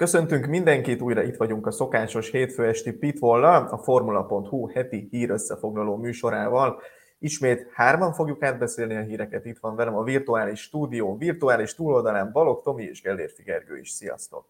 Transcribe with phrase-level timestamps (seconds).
[0.00, 5.96] Köszöntünk mindenkit, újra itt vagyunk a szokásos hétfő esti pitvoll a Formula.hu heti hír összefoglaló
[5.96, 6.80] műsorával.
[7.18, 12.62] Ismét hárman fogjuk átbeszélni a híreket, itt van velem a virtuális stúdió, virtuális túloldalán Balog
[12.62, 13.90] Tomi és Gellérfi Gergő is.
[13.90, 14.48] Sziasztok!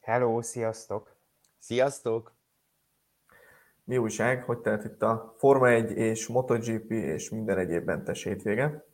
[0.00, 1.16] Hello, sziasztok!
[1.58, 2.32] Sziasztok!
[3.84, 4.42] Mi újság?
[4.42, 8.89] Hogy telt itt a Forma 1 és MotoGP és minden egyéb mentes hétvége?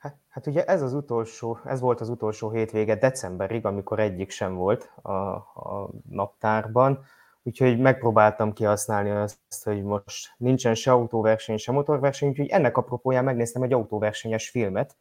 [0.00, 4.54] Hát, hát ugye ez az utolsó, ez volt az utolsó hétvége decemberig, amikor egyik sem
[4.54, 7.04] volt a, a naptárban,
[7.42, 13.62] úgyhogy megpróbáltam kihasználni azt, hogy most nincsen se autóverseny, se motorverseny, úgyhogy ennek apropóján megnéztem
[13.62, 14.96] egy autóversenyes filmet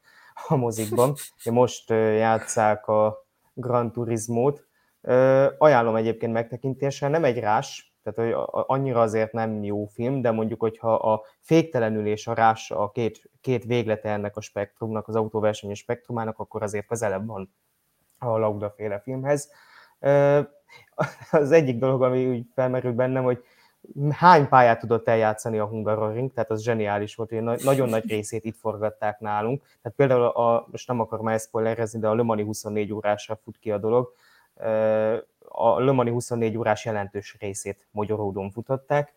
[0.48, 1.16] a mozikban.
[1.52, 4.68] Most játszák a Gran Turismo-t.
[5.58, 10.60] Ajánlom egyébként megtekintésre, nem egy rás, tehát hogy annyira azért nem jó film, de mondjuk,
[10.60, 15.74] hogyha a féktelenül és a rás a két, két véglete ennek a spektrumnak, az autóverseny
[15.74, 17.54] spektrumának, akkor azért közelebb van
[18.20, 19.52] a Lauda féle filmhez.
[21.32, 23.44] Az egyik dolog, ami úgy felmerül bennem, hogy
[24.10, 28.58] hány pályát tudott eljátszani a Hungaroring, tehát az zseniális volt, hogy nagyon nagy részét itt
[28.58, 29.62] forgatták nálunk.
[29.82, 33.58] Tehát például, a, most nem akarom már spoilerezni, de a Le Mani 24 órásra fut
[33.58, 34.14] ki a dolog,
[35.50, 39.14] a Le Mani 24 órás jelentős részét Magyaródon futották,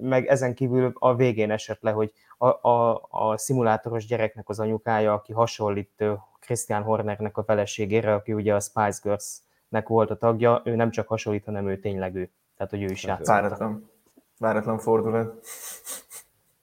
[0.00, 5.12] meg ezen kívül a végén esett le, hogy a, a, a szimulátoros gyereknek az anyukája,
[5.12, 6.04] aki hasonlít
[6.40, 11.08] Christian Hornernek a feleségére, aki ugye a Spice Girls-nek volt a tagja, ő nem csak
[11.08, 12.30] hasonlít, hanem ő tényleg ő.
[12.56, 13.26] Tehát, hogy ő is játszott.
[13.26, 13.90] Váratlan,
[14.38, 15.46] váratlan fordulat.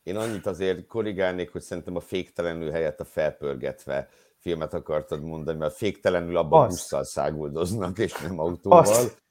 [0.03, 4.09] Én annyit azért korrigálnék, hogy szerintem a féktelenül helyett a felpörgetve
[4.45, 8.79] filmet akartad mondani, mert féktelenül abban busszal száguldoznak, és nem autóval.
[8.79, 9.23] Azt.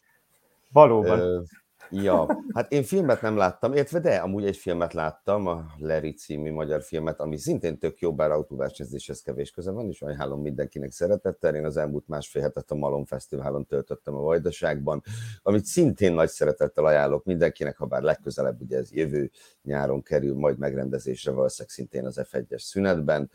[0.73, 1.21] Valóban.
[1.21, 1.43] Uh,
[1.91, 6.53] ja, hát én filmet nem láttam, értve, de amúgy egy filmet láttam, a Larry című
[6.53, 11.55] magyar filmet, ami szintén tök jó, bár autóversenyzéshez kevés köze van, és ajánlom mindenkinek szeretettel.
[11.55, 15.03] Én az elmúlt másfél hetet a Malom Fesztiválon töltöttem a Vajdaságban,
[15.43, 19.31] amit szintén nagy szeretettel ajánlok mindenkinek, ha bár legközelebb ugye ez jövő
[19.63, 23.31] nyáron kerül majd megrendezésre, valószínűleg szintén az F1-es szünetben.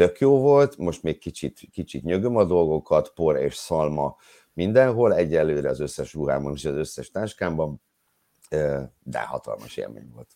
[0.00, 4.16] Tök jó volt, most még kicsit, kicsit nyögöm a dolgokat, por és szalma
[4.52, 7.80] mindenhol, egyelőre az összes ruhámon és az összes táskámban,
[9.02, 10.28] de hatalmas élmény volt.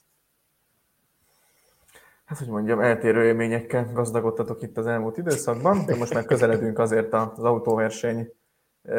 [2.25, 7.13] Hát, hogy mondjam, eltérő élményekkel gazdagodtatok itt az elmúlt időszakban, de most már közeledünk azért
[7.13, 8.33] az autóverseny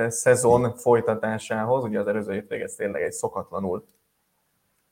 [0.08, 1.84] szezon folytatásához.
[1.84, 3.88] Ugye az előző hétvég tényleg egy szokatlanul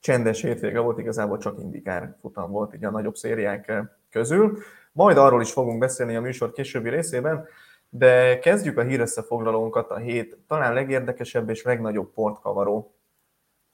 [0.00, 3.72] csendes hétvége volt, igazából csak indikár futam volt így a nagyobb szériák
[4.10, 4.58] közül.
[4.94, 7.46] Majd arról is fogunk beszélni a műsor későbbi részében,
[7.88, 12.94] de kezdjük a hírösszefoglalónkat a hét talán legérdekesebb és legnagyobb portkavaró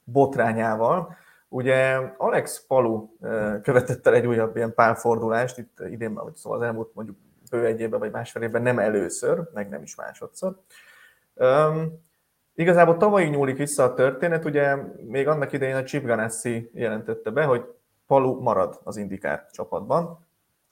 [0.05, 1.17] botrányával.
[1.49, 3.09] Ugye Alex Palu
[3.63, 7.17] követett el egy újabb ilyen pálfordulást, itt idén, vagy szóval az elmúlt mondjuk
[7.51, 10.61] bő egy évben vagy másfél évben nem először, meg nem is másodszor.
[11.35, 12.05] Um,
[12.55, 14.77] igazából tavalyi nyúlik vissza a történet, ugye
[15.07, 17.75] még annak idején a Chip Ganassi jelentette be, hogy
[18.07, 20.29] Palu marad az indikár csapatban,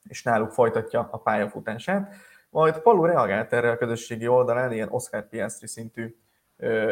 [0.09, 2.15] és náluk folytatja a pályafutását.
[2.51, 6.17] Majd Palu reagált erre a közösségi oldalán ilyen Oscar Piastri szintű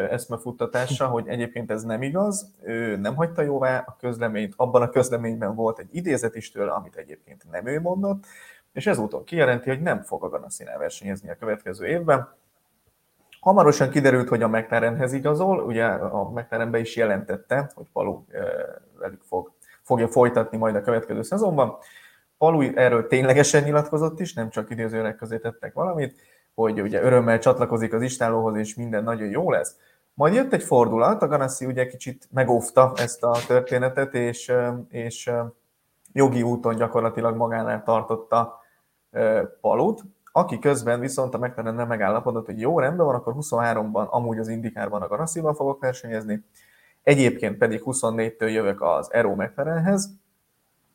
[0.09, 5.55] eszmefuttatása, hogy egyébként ez nem igaz, ő nem hagyta jóvá a közleményt, abban a közleményben
[5.55, 8.25] volt egy idézet is tőle, amit egyébként nem ő mondott,
[8.73, 12.33] és ezúton kijelenti, hogy nem fog a Ganassinál versenyezni a következő évben.
[13.39, 18.23] Hamarosan kiderült, hogy a McLarenhez igazol, ugye a McLaren be is jelentette, hogy Palu
[18.99, 19.51] velük fog,
[19.81, 21.77] fogja folytatni majd a következő szezonban.
[22.37, 26.15] Alul erről ténylegesen nyilatkozott is, nem csak idézőnek közé tettek valamit,
[26.53, 29.75] hogy ugye örömmel csatlakozik az istálóhoz, és minden nagyon jó lesz.
[30.13, 34.53] Majd jött egy fordulat, a Ganassi ugye kicsit megóvta ezt a történetet, és,
[34.89, 35.31] és
[36.13, 38.59] jogi úton gyakorlatilag magánál tartotta
[39.61, 44.47] Palut, aki közben viszont a nem megállapodott, hogy jó, rendben van, akkor 23-ban amúgy az
[44.47, 46.43] Indikárban a Ganassival fogok versenyezni,
[47.03, 50.09] egyébként pedig 24-től jövök az Aero McLarenhez,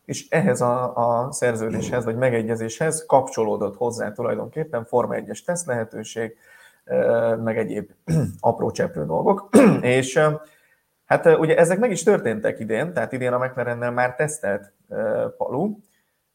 [0.04, 6.36] és ehhez a, a szerződéshez, vagy megegyezéshez kapcsolódott hozzá tulajdonképpen Forma 1-es teszt lehetőség,
[7.44, 7.90] meg egyéb
[8.40, 9.48] apró cseprő dolgok,
[9.80, 10.20] és
[11.04, 14.72] hát ugye ezek meg is történtek idén, tehát idén a McLarennel már tesztelt
[15.36, 15.76] Palu,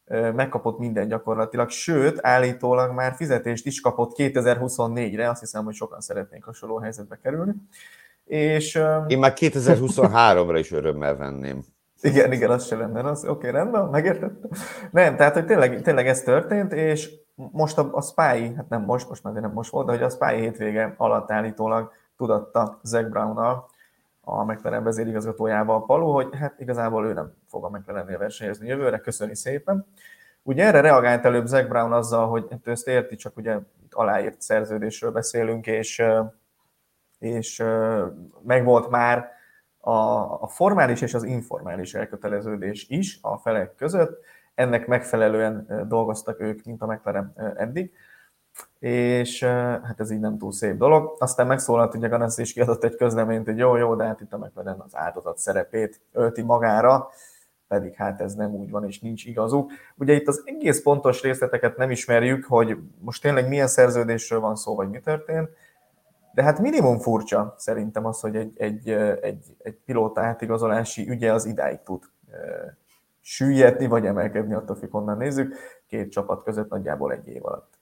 [0.09, 6.43] megkapott minden gyakorlatilag, sőt, állítólag már fizetést is kapott 2024-re, azt hiszem, hogy sokan szeretnénk
[6.43, 7.53] hasonló helyzetbe kerülni.
[8.25, 11.63] És, Én már 2023-ra is örömmel venném.
[12.01, 13.23] Igen, igen, az se lenne az.
[13.23, 14.49] Oké, okay, rendben, megértettem.
[14.91, 19.09] Nem, tehát, hogy tényleg, tényleg ez történt, és most a, a Spy, hát nem most,
[19.09, 23.37] most már nem most volt, de hogy a Spy hétvége alatt állítólag tudatta Zack brown
[24.21, 28.99] a McLaren vezérigazgatójával a Palu, hogy hát igazából ő nem fog a McLaren versenyezni jövőre,
[28.99, 29.85] köszöni szépen.
[30.43, 33.57] Ugye erre reagált előbb Zack Brown azzal, hogy hát ő ezt érti, csak ugye
[33.91, 36.03] aláírt szerződésről beszélünk, és,
[37.19, 37.63] és
[38.43, 39.36] megvolt már
[39.87, 44.19] a, a formális és az informális elköteleződés is a felek között.
[44.55, 47.91] Ennek megfelelően dolgoztak ők, mint a McLaren eddig
[48.79, 49.43] és
[49.83, 51.15] hát ez így nem túl szép dolog.
[51.19, 54.37] Aztán megszólalt ugye Ganassi is kiadott egy közleményt, hogy jó, jó, de hát itt a
[54.37, 57.09] McLaren az áldozat szerepét ölti magára,
[57.67, 59.71] pedig hát ez nem úgy van, és nincs igazuk.
[59.95, 64.75] Ugye itt az egész pontos részleteket nem ismerjük, hogy most tényleg milyen szerződésről van szó,
[64.75, 65.49] vagy mi történt,
[66.37, 68.89] de hát minimum furcsa szerintem az, hogy egy, egy,
[69.21, 72.03] egy, egy pilóta átigazolási ügye az idáig tud
[73.21, 75.55] süllyedni, vagy emelkedni, attól függ, honnan nézzük,
[75.87, 77.79] két csapat között nagyjából egy év alatt.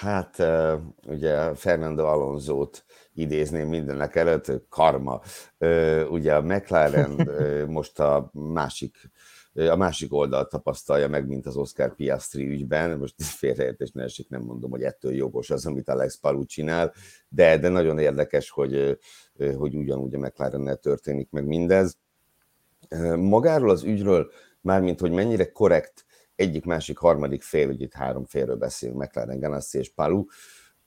[0.00, 0.36] Hát
[1.06, 2.84] ugye Fernando Alonso-t
[3.14, 5.20] idézném mindenek előtt, karma.
[6.10, 7.28] Ugye a McLaren
[7.68, 9.10] most a másik
[9.54, 12.98] a másik oldalt tapasztalja meg, mint az Oscar Piastri ügyben.
[12.98, 16.92] Most félreértés ne esik, nem mondom, hogy ettől jogos az, amit Alex Palu csinál,
[17.28, 18.98] de, de nagyon érdekes, hogy,
[19.56, 21.98] hogy ugyanúgy a mclaren történik meg mindez.
[23.16, 24.30] Magáról az ügyről,
[24.60, 26.04] mármint, hogy mennyire korrekt
[26.34, 30.24] egyik, másik, harmadik fél, ugye itt három félről beszélünk, McLaren, Ganassi és Palu,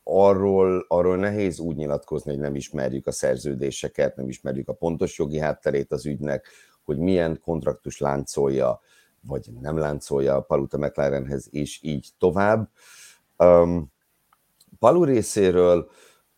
[0.03, 5.39] arról, arról nehéz úgy nyilatkozni, hogy nem ismerjük a szerződéseket, nem ismerjük a pontos jogi
[5.39, 6.47] hátterét az ügynek,
[6.87, 8.81] hogy milyen kontraktus láncolja,
[9.21, 12.69] vagy nem láncolja a Paluta McLarenhez, és így tovább.
[13.37, 13.91] Um,
[14.79, 15.89] Palu részéről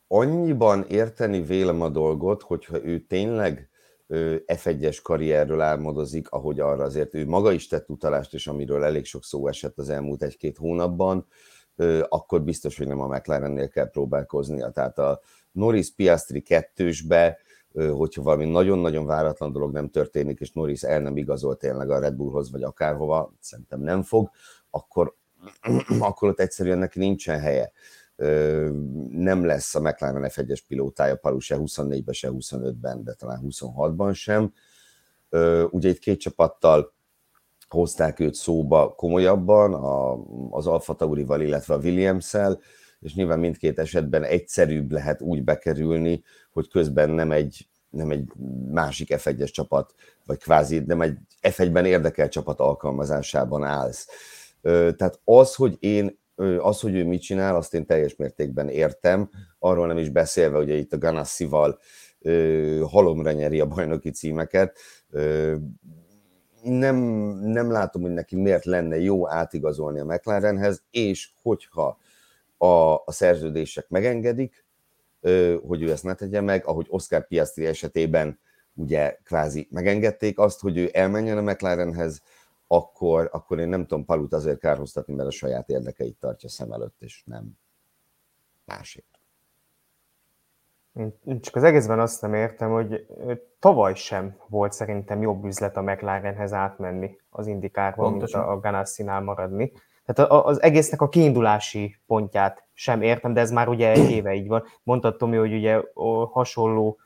[0.08, 3.70] annyiban érteni vélem a dolgot, hogyha ő tényleg
[4.46, 9.24] F1-es karrierről álmodozik, ahogy arra azért ő maga is tett utalást, és amiről elég sok
[9.24, 11.28] szó esett az elmúlt egy-két hónapban,
[12.08, 14.70] akkor biztos, hogy nem a McLarennél kell próbálkoznia.
[14.72, 17.38] Tehát a Norris Piastri kettősbe,
[17.74, 22.14] hogyha valami nagyon-nagyon váratlan dolog nem történik, és Norris el nem igazol tényleg a Red
[22.14, 24.30] Bullhoz, vagy akárhova, szerintem nem fog,
[24.70, 25.16] akkor,
[26.00, 27.72] akkor ott egyszerűen neki nincsen helye
[29.12, 34.54] nem lesz a McLaren F1-es pilótája Palu se 24-ben, se 25-ben, de talán 26-ban sem.
[35.70, 36.94] Ugye itt két csapattal
[37.68, 39.74] hozták őt szóba komolyabban,
[40.52, 42.60] az Alfa Taurival, illetve a Williams-el,
[43.00, 46.24] és nyilván mindkét esetben egyszerűbb lehet úgy bekerülni,
[46.60, 48.32] hogy közben nem egy, nem egy
[48.72, 49.94] másik F1-es csapat,
[50.26, 54.08] vagy kvázi nem egy F1-ben érdekelt csapat alkalmazásában állsz.
[54.62, 56.18] Tehát az, hogy én
[56.60, 59.30] az, hogy ő mit csinál, azt én teljes mértékben értem,
[59.60, 61.80] arról nem is beszélve, hogy itt a Ganassival
[62.90, 64.78] halomra nyeri a bajnoki címeket.
[66.64, 66.96] Nem,
[67.42, 71.98] nem látom, hogy neki miért lenne jó átigazolni a McLarenhez, és hogyha
[72.58, 74.66] a, a szerződések megengedik,
[75.68, 78.40] hogy ő ezt ne tegye meg, ahogy Oscar Piastri esetében
[78.74, 82.22] ugye kvázi megengedték azt, hogy ő elmenjen a McLarenhez,
[82.68, 86.96] akkor, akkor én nem tudom Palut azért kárhoztatni, mert a saját érdekeit tartja szem előtt,
[87.00, 87.52] és nem
[88.66, 89.20] másért.
[91.40, 93.06] Csak az egészben azt nem értem, hogy
[93.60, 99.22] tavaly sem volt szerintem jobb üzlet a McLarenhez átmenni az indikárból, mint a, a Ganassi-nál
[99.22, 99.72] maradni.
[100.14, 104.48] Tehát az egésznek a kiindulási pontját sem értem, de ez már ugye egy éve így
[104.48, 104.64] van.
[104.84, 105.82] Mondtad Tomi, hogy ugye
[106.32, 106.98] hasonló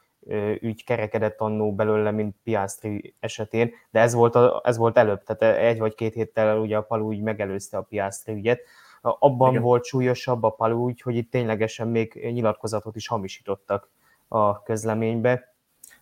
[0.59, 5.57] ügy kerekedett annó belőle, mint Piastri esetén, de ez volt, a, ez volt előbb, tehát
[5.57, 8.59] egy vagy két héttel ugye a Palu ügy megelőzte a Piastri ügyet.
[9.01, 9.61] Abban Igen.
[9.61, 13.89] volt súlyosabb a Palu ügy, hogy itt ténylegesen még nyilatkozatot is hamisítottak
[14.27, 15.53] a közleménybe.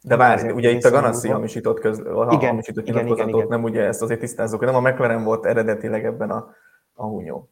[0.01, 3.63] De várj, ugye itt a Ganassi hamisított, közl- a igen, hamisított igen, igen, igen, nem
[3.63, 6.53] ugye ezt azért tisztázok, nem a McLaren volt eredetileg ebben a,
[7.01, 7.49] a hunyó.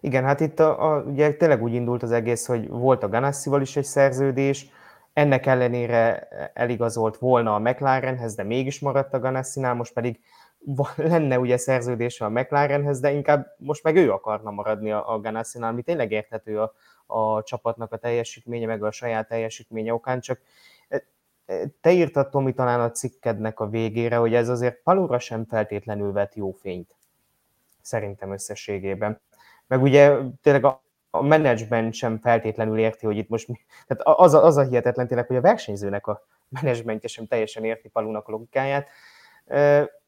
[0.00, 3.60] Igen, hát itt a, a, ugye tényleg úgy indult az egész, hogy volt a Ganassival
[3.60, 4.70] is egy szerződés,
[5.12, 10.20] ennek ellenére eligazolt volna a McLarenhez, de mégis maradt a Ganassinál, most pedig
[10.96, 15.70] lenne ugye szerződése a McLarenhez, de inkább most meg ő akarna maradni a, a Ganassinál,
[15.70, 16.72] ami tényleg érthető a,
[17.06, 20.40] a csapatnak a teljesítménye, meg a saját teljesítménye okán, csak
[20.88, 21.04] e,
[21.46, 26.12] e, te írtad, Tomi, talán a cikkednek a végére, hogy ez azért Palura sem feltétlenül
[26.12, 26.95] vett jó fényt,
[27.86, 29.20] szerintem összességében.
[29.66, 33.58] Meg ugye tényleg a, a menedzsment sem feltétlenül érti, hogy itt most mi.
[33.86, 36.26] Tehát az a, az a hihetetlen tényleg, hogy a versenyzőnek a
[36.60, 38.88] menedzsmentje sem teljesen érti Palunak logikáját.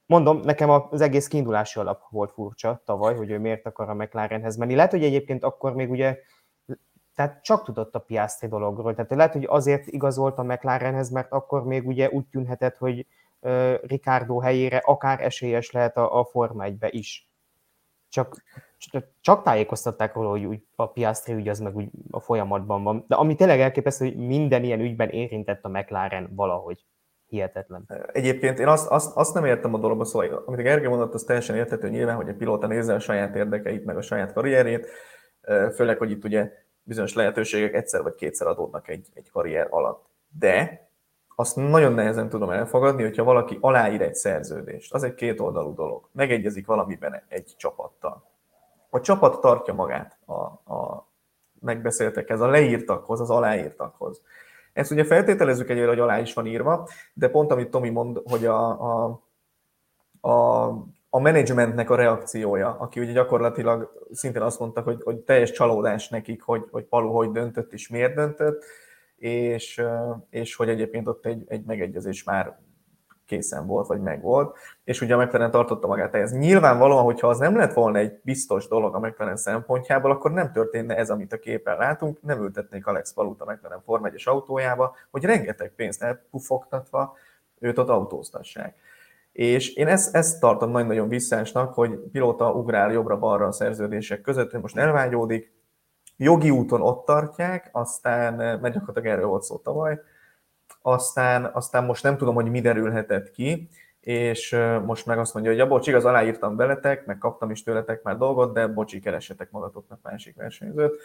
[0.07, 4.57] Mondom, nekem az egész kiindulási alap volt furcsa tavaly, hogy ő miért akar a McLarenhez
[4.57, 4.75] menni.
[4.75, 6.19] Lehet, hogy egyébként akkor még ugye
[7.15, 8.95] tehát csak tudott a Piastri dologról.
[8.95, 13.07] Tehát lehet, hogy azért igazolt a McLarenhez, mert akkor még ugye úgy tűnhetett, hogy
[13.83, 17.28] Ricardo helyére akár esélyes lehet a, a Forma 1 is.
[18.09, 18.43] Csak
[19.21, 23.05] csak tájékoztatták róla, hogy úgy a Piastri ügy az meg úgy a folyamatban van.
[23.09, 26.85] De ami tényleg elképesztő, hogy minden ilyen ügyben érintett a McLaren valahogy.
[27.27, 27.85] hihetetlen.
[28.13, 31.23] Egyébként én azt, azt, azt nem értem a dologba, szóval amit a Gergely mondott, az
[31.23, 34.87] teljesen érthető nyilván, hogy a pilóta nézze a saját érdekeit, meg a saját karrierét,
[35.75, 40.07] főleg, hogy itt ugye bizonyos lehetőségek egyszer vagy kétszer adódnak egy, egy karrier alatt.
[40.39, 40.88] De
[41.41, 44.95] azt nagyon nehezen tudom elfogadni, hogyha valaki aláír egy szerződést.
[44.95, 46.09] Az egy kétoldalú dolog.
[46.13, 48.25] Megegyezik valamiben egy csapattal.
[48.91, 50.33] A csapat tartja magát a,
[50.75, 51.09] a
[51.61, 54.23] megbeszéltekhez, a leírtakhoz, az aláírtakhoz.
[54.73, 58.47] Ezt ugye feltételezzük egyébként, hogy alá is van írva, de pont amit Tomi mond, hogy
[58.47, 59.21] a, a,
[60.21, 60.67] a,
[61.11, 66.43] a menedzsmentnek a reakciója, aki ugye gyakorlatilag szintén azt mondta, hogy, hogy teljes csalódás nekik,
[66.43, 68.65] hogy, hogy Palu hogy döntött és miért döntött,
[69.19, 69.83] és,
[70.31, 72.59] és hogy egyébként ott egy, egy megegyezés már
[73.29, 76.33] készen volt, vagy megvolt, és ugye a McLaren tartotta magát ehhez.
[76.33, 80.97] Nyilvánvalóan, hogyha az nem lett volna egy biztos dolog a McLaren szempontjából, akkor nem történne
[80.97, 85.25] ez, amit a képen látunk, nem ültetnék Alex Palut a McLaren Form 1 autójába, hogy
[85.25, 87.17] rengeteg pénzt elpufogtatva
[87.59, 88.77] őt ott autóztassák.
[89.33, 94.61] És én ezt, ezt tartom nagyon-nagyon visszásnak, hogy pilóta ugrál jobbra-balra a szerződések között, hogy
[94.61, 95.58] most elvágyódik,
[96.19, 100.01] jogi úton ott tartják, aztán, mert gyakorlatilag erről volt szó tavaly,
[100.83, 103.69] aztán, aztán most nem tudom, hogy mi derülhetett ki,
[104.01, 108.03] és most meg azt mondja, hogy ja, bocs, igaz, aláírtam veletek, meg kaptam is tőletek
[108.03, 111.01] már dolgot, de bocsi, keresetek magatoknak másik versenyzőt.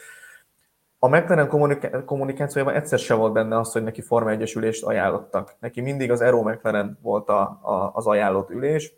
[1.00, 5.56] A McLaren kommuniká- kommunikációjában egyszer se volt benne az, hogy neki Forma Egyesülést ajánlottak.
[5.60, 8.94] Neki mindig az Aero McLaren volt a, a, az ajánlott ülés,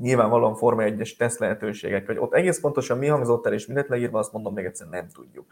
[0.00, 4.18] nyilvánvalóan Forma 1-es teszt lehetőségek, hogy ott egész pontosan mi hangzott el és mindent leírva,
[4.18, 5.46] azt mondom még egyszer nem tudjuk.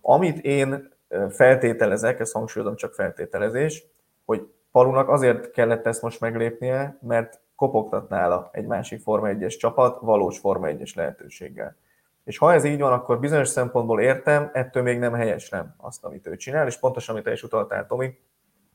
[0.00, 0.92] Amit én
[1.30, 3.84] feltételezek, ezt hangsúlyozom csak feltételezés,
[4.24, 10.00] hogy Palunak azért kellett ezt most meglépnie, mert kopogtat nála egy másik Forma 1-es csapat
[10.00, 11.76] valós Forma 1-es lehetőséggel.
[12.24, 16.26] És ha ez így van, akkor bizonyos szempontból értem, ettől még nem helyeslem azt, amit
[16.26, 18.18] ő csinál, és pontosan, amit te is utaltál, Tomi,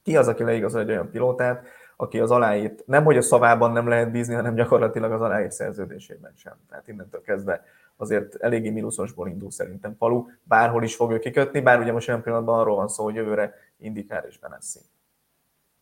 [0.04, 3.88] ki az, aki leigazol egy olyan pilótát, aki az aláírt, nem hogy a szavában nem
[3.88, 6.54] lehet bízni, hanem gyakorlatilag az aláírt szerződésében sem.
[6.70, 7.64] Tehát innentől kezdve
[7.98, 12.22] azért eléggé mínuszosból indul szerintem Palu, bárhol is fog ő kikötni, bár ugye most olyan
[12.22, 14.80] pillanatban arról van szó, hogy jövőre indikár és Benesszi.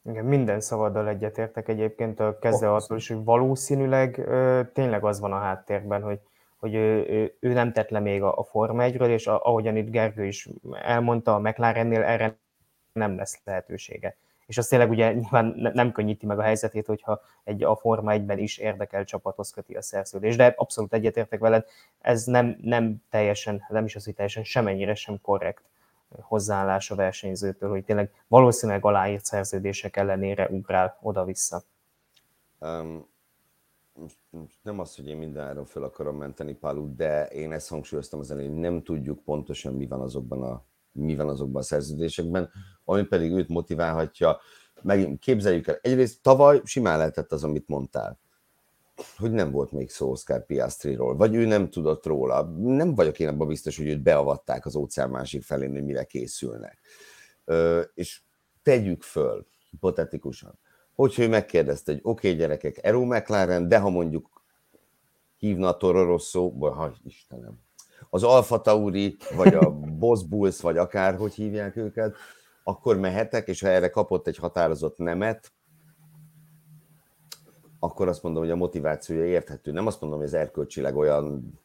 [0.10, 5.20] Igen, minden szavaddal egyetértek egyébként, a kezdve oh, attól is, hogy valószínűleg ö, tényleg az
[5.20, 6.20] van a háttérben, hogy,
[6.58, 9.76] hogy ő, ő, ő nem tett le még a, a Forma 1 és a, ahogyan
[9.76, 12.38] itt Gergő is elmondta, a McLarennél erre
[12.94, 17.64] nem lesz lehetősége és az tényleg ugye nyilván nem könnyíti meg a helyzetét, hogyha egy
[17.64, 20.36] a Forma 1-ben is érdekel csapathoz köti a szerződés.
[20.36, 21.66] De abszolút egyetértek veled,
[22.00, 25.64] ez nem, nem teljesen, nem is az, hogy teljesen semennyire sem korrekt
[26.22, 31.64] hozzáállás a versenyzőtől, hogy tényleg valószínűleg aláírt szerződések ellenére ugrál oda-vissza.
[32.60, 33.12] Um,
[34.62, 38.52] nem az, hogy én mindenáron fel akarom menteni Palut, de én ezt hangsúlyoztam az elején,
[38.52, 42.50] nem tudjuk pontosan mi van azokban a mi van azokban a szerződésekben,
[42.86, 44.40] ami pedig őt motiválhatja.
[44.82, 48.20] Megint képzeljük el, egyrészt tavaly simán lehetett az, amit mondtál,
[49.18, 52.44] hogy nem volt még szó Oscar Piastriról, vagy ő nem tudott róla.
[52.58, 56.80] Nem vagyok én abban biztos, hogy őt beavatták az óceán másik felén, hogy mire készülnek.
[57.46, 58.22] Ö, és
[58.64, 60.60] tegyük föl, hipotetikusan,
[60.94, 64.44] hogyha ő megkérdezte, hogy oké, okay, gyerekek, Eró McLaren, de ha mondjuk
[65.38, 67.60] hívna a Toro Rosso, vagy ha Istenem,
[68.14, 72.16] az Alfa Tauri, vagy a Boss Bulls, vagy akár, hogy hívják őket,
[72.64, 75.52] akkor mehetek, és ha erre kapott egy határozott nemet,
[77.80, 79.72] akkor azt mondom, hogy a motivációja érthető.
[79.72, 81.60] Nem azt mondom, hogy ez erkölcsileg olyan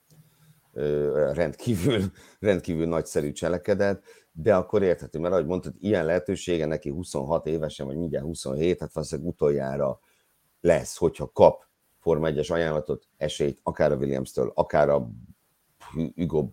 [0.72, 2.00] ö, rendkívül,
[2.40, 4.02] rendkívül nagyszerű cselekedet,
[4.32, 8.92] de akkor érthető, mert ahogy mondtad, ilyen lehetősége neki 26 évesen, vagy mindjárt 27, hát
[8.92, 10.00] valószínűleg utoljára
[10.60, 11.66] lesz, hogyha kap
[11.98, 15.10] Forma 1-es ajánlatot, esélyt, akár a Williams-től, akár a
[16.16, 16.48] Hugo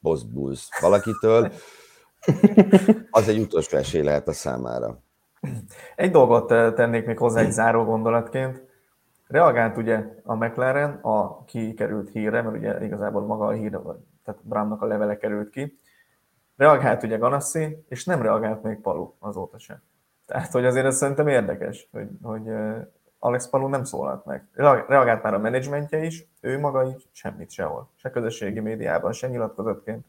[0.00, 1.52] Boss valakitől,
[3.10, 4.98] az egy utolsó esély lehet a számára.
[5.96, 8.62] Egy dolgot tennék még hozzá egy záró gondolatként.
[9.26, 13.80] Reagált ugye a McLaren a kikerült hírre, mert ugye igazából maga a hír,
[14.24, 15.78] tehát Brownnak a levele került ki.
[16.56, 19.82] Reagált ugye Ganassi, és nem reagált még Palu azóta sem.
[20.26, 22.42] Tehát, hogy azért ez szerintem érdekes, hogy, hogy
[23.22, 24.46] Alex Palou nem szólalt meg.
[24.88, 27.88] Reagált már a menedzsmentje is, ő maga így semmit sehol.
[27.96, 30.06] Se közösségi médiában, se nyilatkozatként.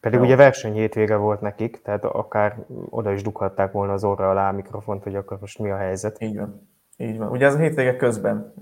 [0.00, 0.24] Pedig Jó.
[0.24, 4.52] ugye verseny hétvége volt nekik, tehát akár oda is dughatták volna az orra alá a
[4.52, 6.22] mikrofont, hogy akkor most mi a helyzet.
[6.22, 6.68] Így van.
[6.96, 7.30] Így van.
[7.30, 8.54] Ugye ez a hétvége közben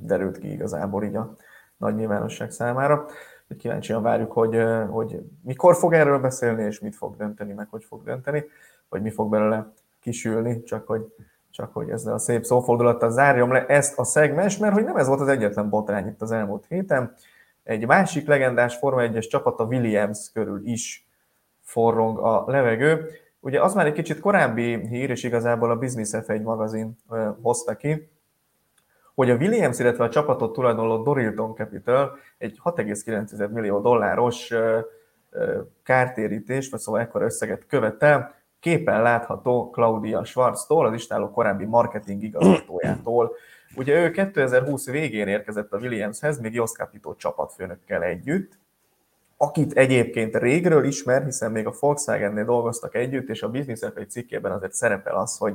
[0.00, 1.34] derült ki igazából így a
[1.76, 3.06] nagy nyilvánosság számára.
[3.58, 8.04] Kíváncsian várjuk, hogy, hogy mikor fog erről beszélni, és mit fog dönteni, meg hogy fog
[8.04, 8.44] dönteni,
[8.88, 11.14] vagy mi fog belőle kisülni, csak hogy
[11.54, 15.06] csak hogy ezzel a szép szófordulattal zárjam le ezt a szegmens, mert hogy nem ez
[15.06, 17.14] volt az egyetlen botrány itt az elmúlt héten.
[17.62, 21.08] Egy másik legendás Forma 1-es csapat a Williams körül is
[21.62, 23.08] forrong a levegő,
[23.44, 26.96] Ugye az már egy kicsit korábbi hír, és igazából a Business F1 magazin
[27.42, 28.10] hozta ki,
[29.14, 34.52] hogy a Williams, illetve a csapatot tulajdonló Dorilton Capital egy 6,9 millió dolláros
[35.82, 38.34] kártérítést, vagy szóval ekkor összeget követel,
[38.64, 43.36] képen látható Claudia Schwarztól, az istáló korábbi marketing igazgatójától.
[43.76, 48.58] Ugye ő 2020 végén érkezett a Williamshez, még Jos Capito csapatfőnökkel együtt,
[49.36, 54.52] akit egyébként régről ismer, hiszen még a Volkswagen-nél dolgoztak együtt, és a Business egy cikkében
[54.52, 55.54] azért szerepel az, hogy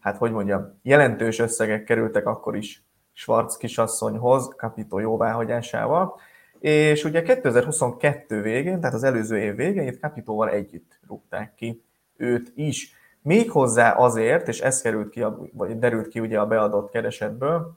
[0.00, 2.82] hát hogy mondjam, jelentős összegek kerültek akkor is
[3.12, 6.20] Schwarz kisasszonyhoz, Capito jóváhagyásával,
[6.58, 11.82] és ugye 2022 végén, tehát az előző év végén itt Capitóval együtt rúgták ki
[12.20, 12.94] őt is.
[13.22, 17.76] Méghozzá azért, és ez került ki, vagy derült ki ugye a beadott keresetből,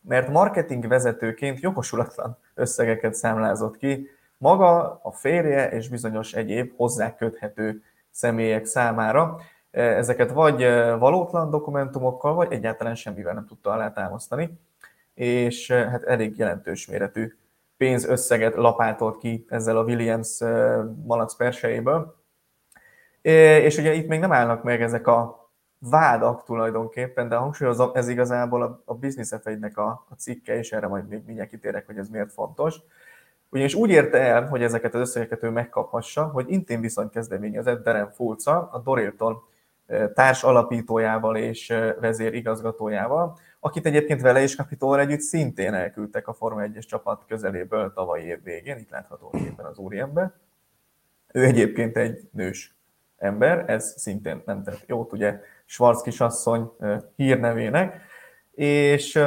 [0.00, 7.82] mert marketing vezetőként jogosulatlan összegeket számlázott ki maga, a férje és bizonyos egyéb hozzá köthető
[8.10, 9.40] személyek számára.
[9.70, 10.62] Ezeket vagy
[10.98, 14.58] valótlan dokumentumokkal, vagy egyáltalán semmivel nem tudta alátámasztani,
[15.14, 17.34] és hát elég jelentős méretű
[17.76, 20.38] pénzösszeget lapátolt ki ezzel a Williams
[21.04, 22.19] malac persejéből.
[23.22, 28.82] És ugye itt még nem állnak meg ezek a vádak tulajdonképpen, de hangsúlyozom, ez igazából
[28.84, 32.32] a, Business f a, a cikke, és erre majd még mindjárt kitérek, hogy ez miért
[32.32, 32.76] fontos.
[33.48, 38.10] Ugyanis úgy érte el, hogy ezeket az összegeket ő megkaphassa, hogy intén viszont kezdeményezett Darren
[38.10, 39.42] Fulca, a Dorilton
[40.14, 46.62] társ alapítójával és vezér igazgatójával, akit egyébként vele és Capitol együtt szintén elküldtek a Forma
[46.64, 50.32] 1-es csapat közeléből tavalyi év végén, itt látható éppen az úriember.
[51.32, 52.79] Ő egyébként egy nős
[53.20, 56.70] ember, ez szintén nem tett jót, ugye Schwarz kisasszony
[57.16, 58.00] hírnevének,
[58.50, 59.20] és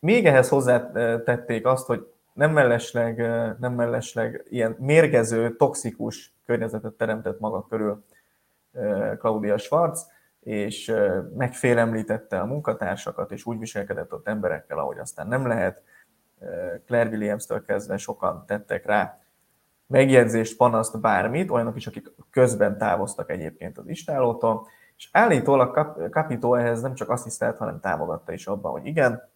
[0.00, 3.16] még ehhez hozzátették azt, hogy nem mellesleg,
[3.58, 8.04] nem mellesleg ilyen mérgező, toxikus környezetet teremtett maga körül
[9.18, 10.06] Claudia Schwarz,
[10.40, 10.94] és
[11.36, 15.82] megfélemlítette a munkatársakat, és úgy viselkedett ott emberekkel, ahogy aztán nem lehet.
[16.86, 19.19] Claire Williams-től kezdve sokan tettek rá
[19.90, 26.82] megjegyzést, panaszt, bármit, olyanok is, akik közben távoztak egyébként az istálótól, és állítólag Capito ehhez
[26.82, 29.28] nem csak asszisztált, hanem támogatta is abban, hogy igen,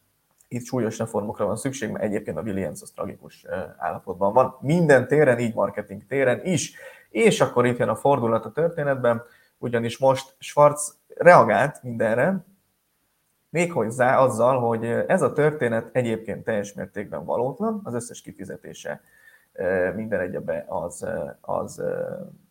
[0.49, 4.57] itt súlyos reformokra van szükség, mert egyébként a Williams az tragikus állapotban van.
[4.61, 6.77] Minden téren, így marketing téren is.
[7.11, 9.23] És akkor itt jön a fordulat a történetben,
[9.59, 12.45] ugyanis most Schwarz reagált mindenre,
[13.51, 19.01] méghozzá azzal, hogy ez a történet egyébként teljes mértékben valótlan, az összes kifizetése
[19.95, 21.07] minden egyebe az,
[21.41, 21.83] az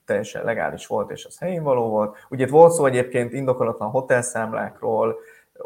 [0.06, 2.18] teljesen legális volt, és az helyén való volt.
[2.30, 5.18] Ugye itt volt szó egyébként indokolatlan hotelszámlákról,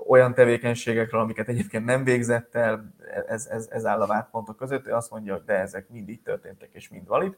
[0.08, 2.94] olyan tevékenységekről, amiket egyébként nem végzett el,
[3.28, 6.22] ez, ez, ez áll a vádpontok között, ő azt mondja, hogy de ezek mind így
[6.22, 7.36] történtek, és mind valid.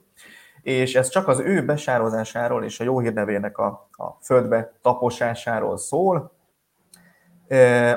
[0.61, 6.31] És ez csak az ő besározásáról és a jó hírnevének a, a földbe taposásáról szól,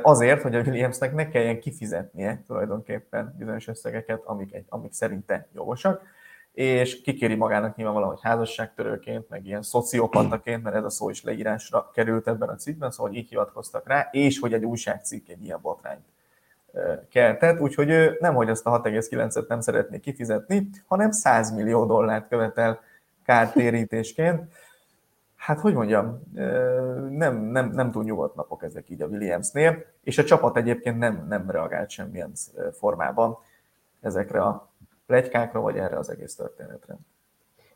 [0.02, 6.02] azért, hogy a Williamsnek ne kelljen kifizetnie tulajdonképpen bizonyos összegeket, amik, egy, amik szerinte jogosak,
[6.52, 11.90] és kikéri magának nyilván hogy házasságtörőként, meg ilyen szociopataként, mert ez a szó is leírásra
[11.94, 16.04] került ebben a cikkben, szóval így hivatkoztak rá, és hogy egy újságcikk egy ilyen botrányt
[17.10, 22.28] keltett, úgyhogy ő nem, hogy ezt a 6,9-et nem szeretné kifizetni, hanem 100 millió dollárt
[22.28, 22.80] követel
[23.24, 24.52] kártérítésként
[25.42, 26.22] hát hogy mondjam,
[27.10, 31.26] nem, nem, nem túl nyugodt napok ezek így a Williamsnél, és a csapat egyébként nem,
[31.28, 32.32] nem reagált semmilyen
[32.72, 33.38] formában
[34.00, 34.72] ezekre a
[35.06, 36.96] plegykákra, vagy erre az egész történetre.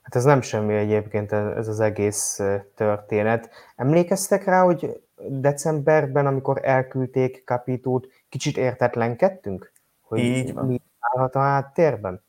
[0.02, 2.40] Hát ez nem semmi egyébként ez az egész
[2.74, 3.50] történet.
[3.76, 9.72] Emlékeztek rá, hogy decemberben, amikor elküldték Kapitót, kicsit értetlenkedtünk?
[10.00, 10.66] Hogy Így van.
[10.66, 12.22] mi állhat a háttérben?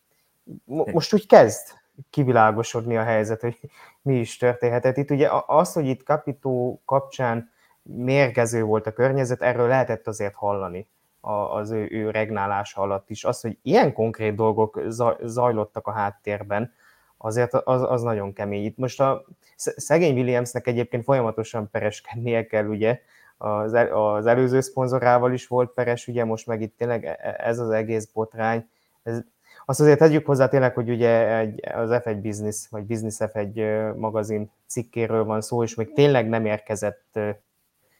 [0.65, 1.67] Most úgy kezd
[2.09, 3.59] kivilágosodni a helyzet, hogy
[4.01, 5.11] mi is történhetett itt.
[5.11, 10.87] Ugye az, hogy itt Capito kapcsán mérgező volt a környezet, erről lehetett azért hallani
[11.21, 13.23] az ő, ő regnálása alatt is.
[13.23, 14.81] Az, hogy ilyen konkrét dolgok
[15.21, 16.73] zajlottak a háttérben,
[17.17, 18.63] azért az, az nagyon kemény.
[18.65, 22.99] Itt most a szegény Williamsnek egyébként folyamatosan pereskednie kell, ugye,
[23.37, 27.35] az, el, az előző szponzorával is volt peres, ugye most meg itt tényleg e, e,
[27.37, 28.69] ez az egész botrány,
[29.03, 29.21] ez
[29.69, 34.51] azt azért tegyük hozzá tényleg, hogy ugye egy, az F1 Business, vagy Business F1 magazin
[34.65, 37.19] cikkéről van szó, és még tényleg nem érkezett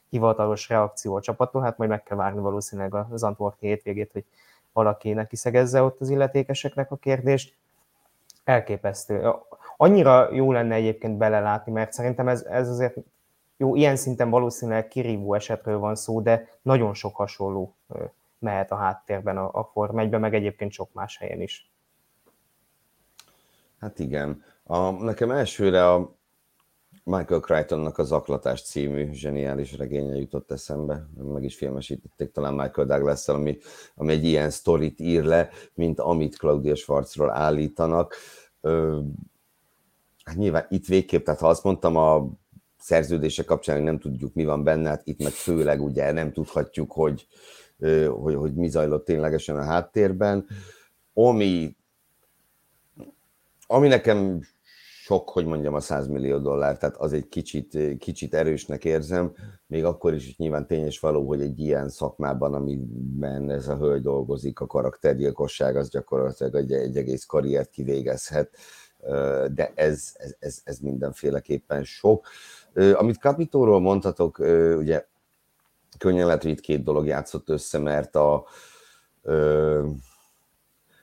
[0.08, 4.24] hivatalos reakció a csapattól, hát majd meg kell várni valószínűleg az Antworki hétvégét, hogy
[4.72, 7.54] valaki neki szegezze ott az illetékeseknek a kérdést.
[8.44, 9.32] Elképesztő.
[9.76, 12.96] Annyira jó lenne egyébként belelátni, mert szerintem ez, ez azért
[13.56, 17.74] jó, ilyen szinten valószínűleg kirívó esetről van szó, de nagyon sok hasonló
[18.38, 21.72] mehet a háttérben a, a Form 1 meg egyébként sok más helyen is.
[23.80, 24.42] Hát igen.
[24.62, 26.16] A, nekem elsőre a
[27.04, 31.06] Michael Crichtonnak az Aklatás című zseniális regénye jutott eszembe.
[31.32, 33.58] Meg is filmesítették talán Michael douglas ami,
[33.94, 38.14] ami egy ilyen sztorit ír le, mint amit Claudia Schwarzról állítanak.
[38.60, 39.00] Ö,
[40.24, 42.28] hát nyilván itt végképp, tehát ha azt mondtam a
[42.78, 46.92] szerződése kapcsán, hogy nem tudjuk, mi van benne, hát itt meg főleg ugye nem tudhatjuk,
[46.92, 47.26] hogy,
[48.08, 50.46] hogy, hogy mi zajlott ténylegesen a háttérben.
[51.14, 51.76] Ami,
[53.66, 54.40] ami nekem
[55.08, 59.32] sok, hogy mondjam, a 100 millió dollár, tehát az egy kicsit, kicsit erősnek érzem,
[59.66, 64.02] még akkor is, is nyilván tényes való, hogy egy ilyen szakmában, amiben ez a hölgy
[64.02, 68.56] dolgozik, a karaktergyilkosság, az gyakorlatilag egy, egy egész karriert kivégezhet,
[69.52, 72.26] de ez, ez, ez, ez mindenféleképpen sok.
[72.92, 74.38] Amit Capitóról mondhatok,
[74.78, 75.06] ugye
[75.98, 78.46] könnyen lehet, hogy itt két dolog játszott össze, mert a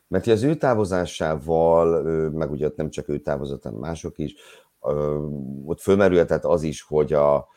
[0.08, 4.36] mert az ő távozásával, meg ugye nem csak ő távozott, hanem mások is,
[5.66, 7.48] ott fölmerülhetett az is, hogy a,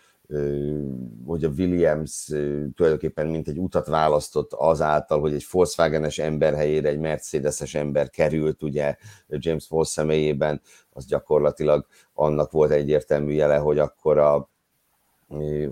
[1.27, 2.25] hogy a Williams
[2.75, 8.63] tulajdonképpen mint egy utat választott azáltal, hogy egy Volkswagen-es ember helyére egy Mercedes-es ember került,
[8.63, 8.97] ugye
[9.29, 14.51] James Wall személyében, az gyakorlatilag annak volt egyértelmű jele, hogy akkor a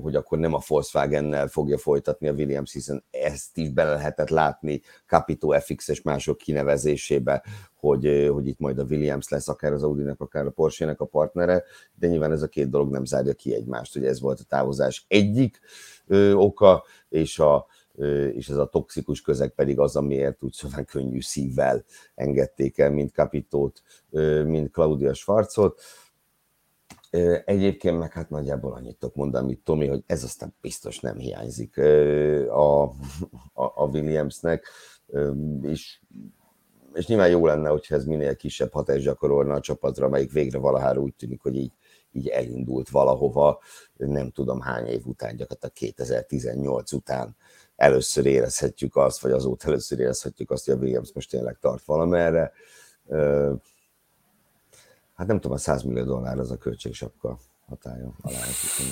[0.03, 4.81] hogy akkor nem a Volkswagen-nel fogja folytatni a Williams, hiszen ezt is bele lehetett látni
[5.07, 10.21] Capito FX és mások kinevezésébe, hogy, hogy itt majd a Williams lesz akár az Audi-nek,
[10.21, 11.65] akár a Porsche-nek a partnere,
[11.95, 15.05] de nyilván ez a két dolog nem zárja ki egymást, hogy ez volt a távozás
[15.09, 15.61] egyik
[16.07, 17.67] ö, oka, és a,
[18.33, 23.11] és ez a toxikus közeg pedig az, amiért úgy szóval könnyű szívvel engedték el mind
[23.11, 23.83] Capitót,
[24.45, 25.81] mind Claudia Schwarzot.
[27.45, 31.79] Egyébként meg hát nagyjából annyit tudok mondani, mint Tomi, hogy ez aztán biztos nem hiányzik
[32.49, 32.93] a, a,
[33.55, 34.67] a Williamsnek,
[35.63, 36.01] és,
[36.95, 41.01] és nyilván jó lenne, hogyha ez minél kisebb hatást gyakorolna a csapatra, amelyik végre valahára
[41.01, 41.73] úgy tűnik, hogy így,
[42.13, 43.61] így elindult valahova,
[43.97, 47.37] nem tudom hány év után, gyakorlatilag 2018 után
[47.77, 52.53] először érezhetjük azt, vagy azóta először érezhetjük azt, hogy a Williams most tényleg tart valamerre
[55.17, 57.37] hát nem tudom, a 100 millió dollár az a költségsapka
[57.69, 58.39] hatája alá.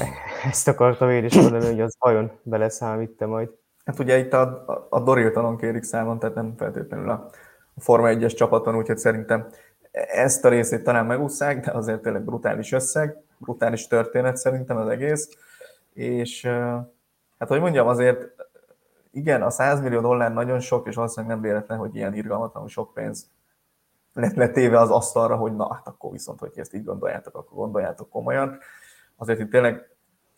[0.51, 3.49] Ezt akartam én is mondani, hogy az vajon beleszámít majd.
[3.85, 5.03] Hát ugye itt a, a,
[5.35, 7.31] a kérik számon, tehát nem feltétlenül a,
[7.75, 9.47] a Forma 1-es csapaton, úgyhogy szerintem
[9.93, 15.29] ezt a részét talán megúszszák, de azért tényleg brutális összeg, brutális történet szerintem az egész,
[15.93, 16.43] és
[17.39, 18.35] hát hogy mondjam, azért
[19.11, 22.95] igen, a 100 millió dollár nagyon sok, és valószínűleg nem véletlen, hogy ilyen irgalmatlanul sok
[22.95, 23.31] pénz
[24.14, 28.59] letéve az asztalra, hogy na, hát akkor viszont, hogy ezt így gondoljátok, akkor gondoljátok komolyan.
[29.16, 29.88] Azért itt tényleg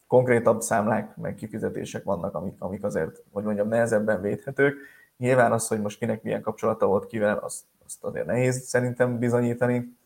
[0.06, 4.76] konkrétabb számlák, meg kifizetések vannak, amik, amik azért, hogy mondjam, nehezebben védhetők.
[5.16, 9.96] Nyilván az, hogy most kinek milyen kapcsolata volt kivel, azt, azt azért nehéz szerintem bizonyítani.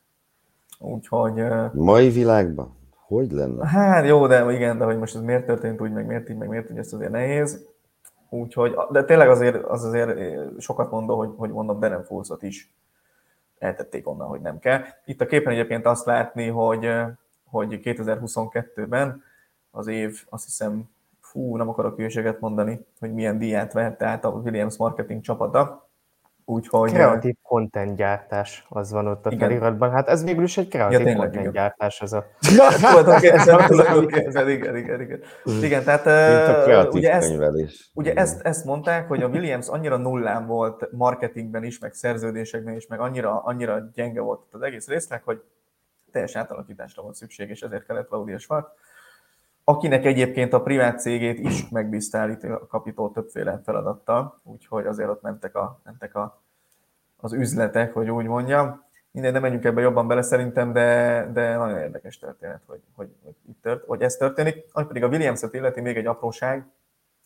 [0.79, 1.45] Úgyhogy...
[1.73, 2.79] Mai világban?
[3.07, 3.67] Hogy lenne?
[3.67, 6.49] Hát jó, de igen, de hogy most ez miért történt úgy, meg miért így, meg
[6.49, 7.67] miért így, ez azért nehéz.
[8.29, 10.19] Úgyhogy, de tényleg azért, az azért
[10.59, 12.75] sokat mondó, hogy, hogy mondom, Darren Fulszot is
[13.61, 14.83] eltették onnan, hogy nem kell.
[15.05, 16.91] Itt a képen egyébként azt látni, hogy,
[17.45, 19.23] hogy 2022-ben
[19.71, 24.29] az év, azt hiszem, fú, nem akarok hülyeséget mondani, hogy milyen díját vehette át a
[24.29, 25.90] Williams marketing csapata.
[26.51, 26.91] Úgyhogy...
[26.91, 29.49] Kreatív content gyártás, az van ott a igen.
[29.49, 29.91] feliratban.
[29.91, 31.53] Hát ez végül is egy kreatív ja, content igen.
[31.53, 32.27] gyártás, az a...
[34.09, 35.21] igen, igen, igen, igen.
[35.63, 37.39] Igen, tehát uh, ugye, ezt,
[37.95, 42.87] ugye ezt, ezt mondták, hogy a Williams annyira nullán volt marketingben is, meg szerződésekben is,
[42.87, 45.43] meg annyira, annyira gyenge volt az egész résznek, hogy
[46.13, 48.67] teljes átalakításra volt szükség, és ezért kellett Claudia Schwarz
[49.71, 55.57] akinek egyébként a privát cégét is megbízta a kapitó többféle feladattal, úgyhogy azért ott mentek,
[55.57, 56.43] a, mentek a,
[57.17, 58.85] az üzletek, hogy úgy mondjam.
[59.11, 63.35] Minden nem menjünk ebbe jobban bele szerintem, de, de nagyon érdekes történet, hogy, hogy, hogy,
[63.49, 64.65] itt tört, hogy ez történik.
[64.73, 66.67] Ami pedig a Williams-et illeti, még egy apróság,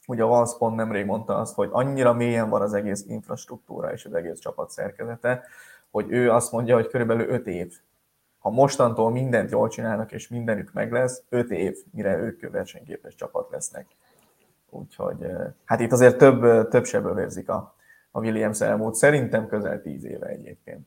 [0.06, 4.14] ugye a Valspon nemrég mondta azt, hogy annyira mélyen van az egész infrastruktúra és az
[4.14, 5.42] egész csapat szerkezete,
[5.90, 7.80] hogy ő azt mondja, hogy körülbelül 5 év
[8.44, 13.50] ha mostantól mindent jól csinálnak, és mindenük meg lesz, 5 év, mire ők versenyképes csapat
[13.50, 13.86] lesznek.
[14.70, 15.26] Úgyhogy
[15.64, 17.74] hát itt azért több, több seből vérzik a,
[18.10, 20.86] a Williams elmúlt, szerintem közel 10 éve egyébként.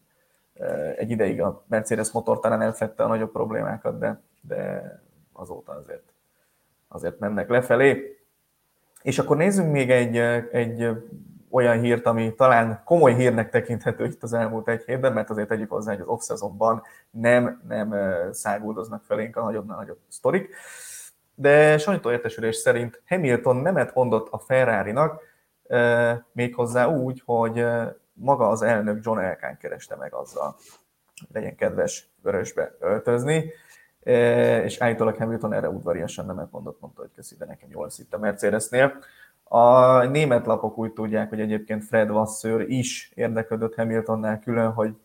[0.98, 4.82] Egy ideig a Mercedes motor talán elfette a nagyobb problémákat, de, de
[5.34, 6.14] azóta azért,
[6.88, 8.18] azért mennek lefelé.
[9.02, 10.18] És akkor nézzünk még egy,
[10.52, 10.90] egy
[11.52, 15.70] olyan hírt, ami talán komoly hírnek tekinthető itt az elmúlt egy hétben, mert azért tegyük
[15.70, 16.80] hozzá, hogy az off
[17.10, 17.96] nem, nem
[18.32, 20.56] száguldoznak felénk a nagyobb nagyobb sztorik.
[21.36, 25.22] De sajtóértesülés szerint Hamilton nemet mondott a Ferrari-nak,
[26.32, 27.66] méghozzá úgy, hogy
[28.14, 30.56] maga az elnök John Elkán kereste meg azzal,
[31.34, 33.52] legyen kedves vörösbe öltözni.
[34.64, 38.18] és állítólag Hamilton erre udvariasan nemet mondott, mondta, hogy köszi, de nekem jól itt a
[38.18, 38.94] Mercedesnél.
[39.50, 44.96] A német lapok úgy tudják, hogy egyébként Fred Vasseur is érdeklődött Hamiltonnál külön, hogy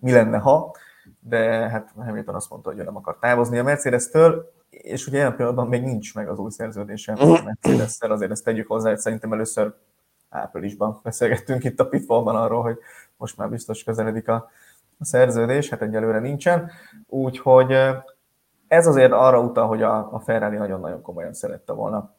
[0.00, 0.74] mi lenne, ha,
[1.20, 5.36] de hát Hamilton azt mondta, hogy ő nem akar távozni a Mercedes-től, és ugye ilyen
[5.36, 9.32] pillanatban még nincs meg az új szerződése a mercedes azért ezt tegyük hozzá, hogy szerintem
[9.32, 9.74] először
[10.28, 12.78] áprilisban beszélgettünk itt a pitfallban arról, hogy
[13.16, 14.50] most már biztos közeledik a,
[14.98, 16.70] a szerződés, hát egyelőre nincsen,
[17.06, 17.72] úgyhogy
[18.68, 22.14] ez azért arra utal, hogy a, a Ferrari nagyon-nagyon komolyan szerette volna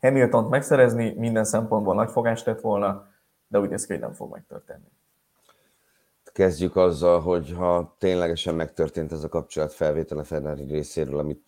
[0.00, 3.06] Hamilton-t megszerezni, minden szempontból nagy fogást tett volna,
[3.48, 4.88] de úgy néz ki, hogy nem fog megtörténni.
[6.24, 11.44] Kezdjük azzal, hogy ha ténylegesen megtörtént ez a kapcsolat felvétel a Ferrari részéről, amit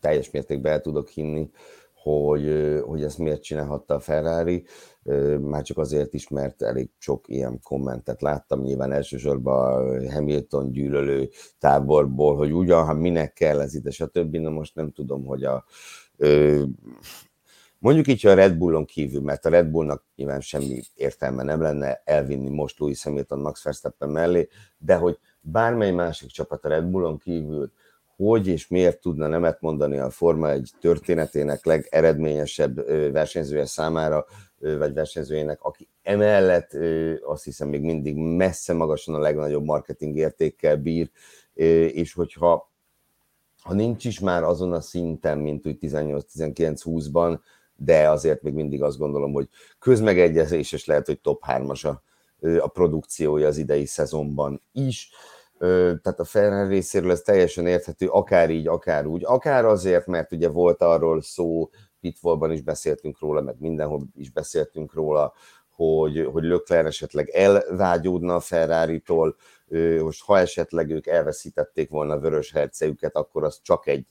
[0.00, 1.50] teljes mértékben el tudok hinni,
[2.04, 4.64] hogy, hogy ezt miért csinálhatta a Ferrari,
[5.40, 12.36] már csak azért is, mert elég sok ilyen kommentet láttam, nyilván elsősorban Hamilton gyűlölő táborból,
[12.36, 14.36] hogy ugyan, ha minek kell ez ide, stb.
[14.36, 15.64] Na most nem tudom, hogy a
[17.84, 21.60] Mondjuk így, hogy a Red Bullon kívül, mert a Red Bullnak nyilván semmi értelme nem
[21.60, 26.84] lenne elvinni most Louis Hamilton Max Verstappen mellé, de hogy bármely másik csapat a Red
[26.84, 27.72] Bullon kívül
[28.16, 34.26] hogy és miért tudna nemet mondani a Forma egy történetének legeredményesebb versenyzője számára,
[34.58, 36.76] vagy versenyzőjének, aki emellett
[37.22, 41.10] azt hiszem még mindig messze magasan a legnagyobb marketing értékkel bír,
[41.92, 42.72] és hogyha
[43.62, 47.38] ha nincs is már azon a szinten, mint úgy 18-19-20-ban,
[47.76, 52.02] de azért még mindig azt gondolom, hogy közmegegyezés, és lehet, hogy top 3-as a,
[52.58, 55.10] a produkciója az idei szezonban is.
[55.58, 60.48] Tehát a Ferrari részéről ez teljesen érthető, akár így, akár úgy, akár azért, mert ugye
[60.48, 65.32] volt arról szó, Pitfallban is beszéltünk róla, meg mindenhol is beszéltünk róla,
[65.70, 69.36] hogy, hogy Lökler esetleg elvágyódna a Ferrari-tól,
[70.00, 74.06] most ha esetleg ők elveszítették volna a vörös hercegüket, akkor az csak egy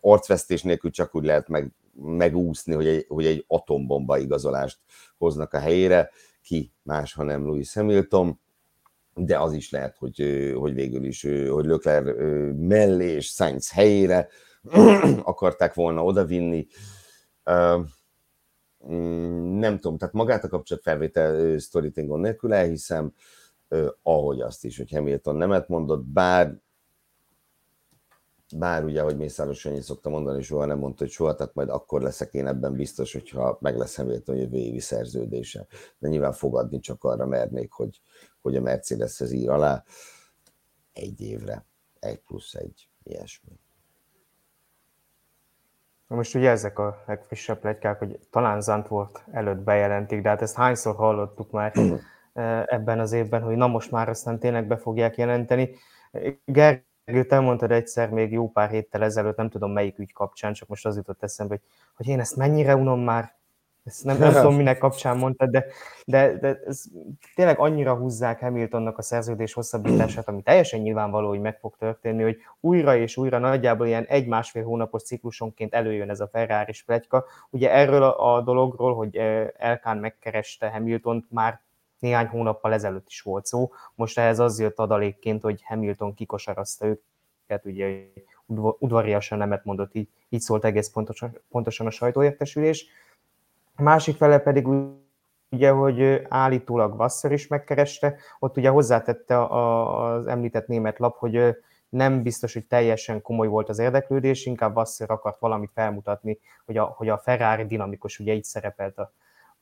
[0.00, 4.78] arcvesztés nélkül csak úgy lehet meg, megúszni, hogy egy, hogy egy atombomba igazolást
[5.18, 6.10] hoznak a helyére,
[6.42, 8.40] ki más, ha nem Louis Hamilton,
[9.14, 12.02] de az is lehet, hogy, hogy végül is, hogy Lökler
[12.52, 14.28] mellé és Sainz helyére
[15.22, 16.66] akarták volna odavinni.
[18.88, 23.12] Mm, nem tudom, tehát magát a kapcsolatfelvétel storytellingon nélkül elhiszem,
[24.02, 26.60] ahogy azt is, hogy Hamilton nemet mondott, bár
[28.52, 32.02] bár ugye, ahogy Mészáros Sanyi szokta mondani, soha nem mondta, hogy soha, tehát majd akkor
[32.02, 35.66] leszek én ebben biztos, hogyha meg lesz Hamilton jövő évi szerződése.
[35.98, 38.00] De nyilván fogadni csak arra mernék, hogy,
[38.40, 39.84] hogy a Mercedes ez ír alá
[40.92, 41.64] egy évre,
[42.00, 43.58] egy plusz egy, ilyesmi.
[46.06, 50.54] Na most ugye ezek a legfrissebb plegykák, hogy talán Zantwort előtt bejelentik, de hát ezt
[50.54, 51.72] hányszor hallottuk már
[52.76, 55.74] ebben az évben, hogy na most már aztán tényleg be fogják jelenteni.
[56.44, 60.68] Ger te mondtad egyszer még jó pár héttel ezelőtt, nem tudom melyik ügy kapcsán, csak
[60.68, 61.62] most az jutott eszembe, hogy,
[61.94, 63.34] hogy én ezt mennyire unom már,
[63.84, 65.66] ezt nem, nem tudom, minek kapcsán mondtad, de,
[66.06, 66.84] de, de ez
[67.34, 72.36] tényleg annyira húzzák Hamiltonnak a szerződés hosszabbítását, ami teljesen nyilvánvaló, hogy meg fog történni, hogy
[72.60, 77.24] újra és újra nagyjából ilyen egy-másfél hónapos ciklusonként előjön ez a ferrari pletyka.
[77.50, 81.60] Ugye erről a, a dologról, hogy eh, Elkán megkereste Hamiltont, már
[82.02, 83.70] néhány hónappal ezelőtt is volt szó.
[83.94, 88.06] Most ehhez az jött adalékként, hogy Hamilton kikosarazta őket, ugye
[88.78, 92.86] udvariasan nemet mondott, így, így szólt egész pontosan, pontosan a sajtóértesülés.
[93.76, 94.66] Másik fele pedig
[95.50, 101.56] ugye, hogy állítólag Vasszer is megkereste, ott ugye hozzátette az említett német lap, hogy
[101.88, 106.84] nem biztos, hogy teljesen komoly volt az érdeklődés, inkább Vasszer akart valamit felmutatni, hogy a,
[106.84, 109.12] hogy a Ferrari dinamikus, ugye így szerepelt a,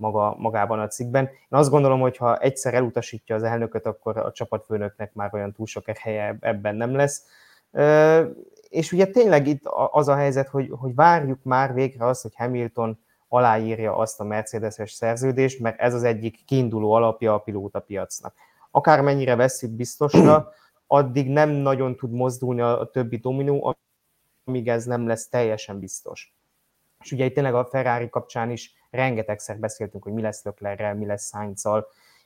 [0.00, 1.24] maga, magában a cikkben.
[1.24, 5.66] Én azt gondolom, hogy ha egyszer elutasítja az elnököt, akkor a csapatfőnöknek már olyan túl
[5.66, 7.26] sok helye ebben nem lesz.
[8.68, 12.98] És ugye tényleg itt az a helyzet, hogy, hogy várjuk már végre azt, hogy Hamilton
[13.28, 18.34] aláírja azt a Mercedes-es szerződést, mert ez az egyik kiinduló alapja a pilóta piacnak.
[18.70, 20.48] Akármennyire veszük biztosra,
[20.86, 23.76] addig nem nagyon tud mozdulni a, a többi dominó,
[24.44, 26.34] amíg ez nem lesz teljesen biztos.
[27.00, 31.06] És ugye itt tényleg a Ferrari kapcsán is rengetegszer beszéltünk, hogy mi lesz Löklerrel, mi
[31.06, 31.68] lesz sainz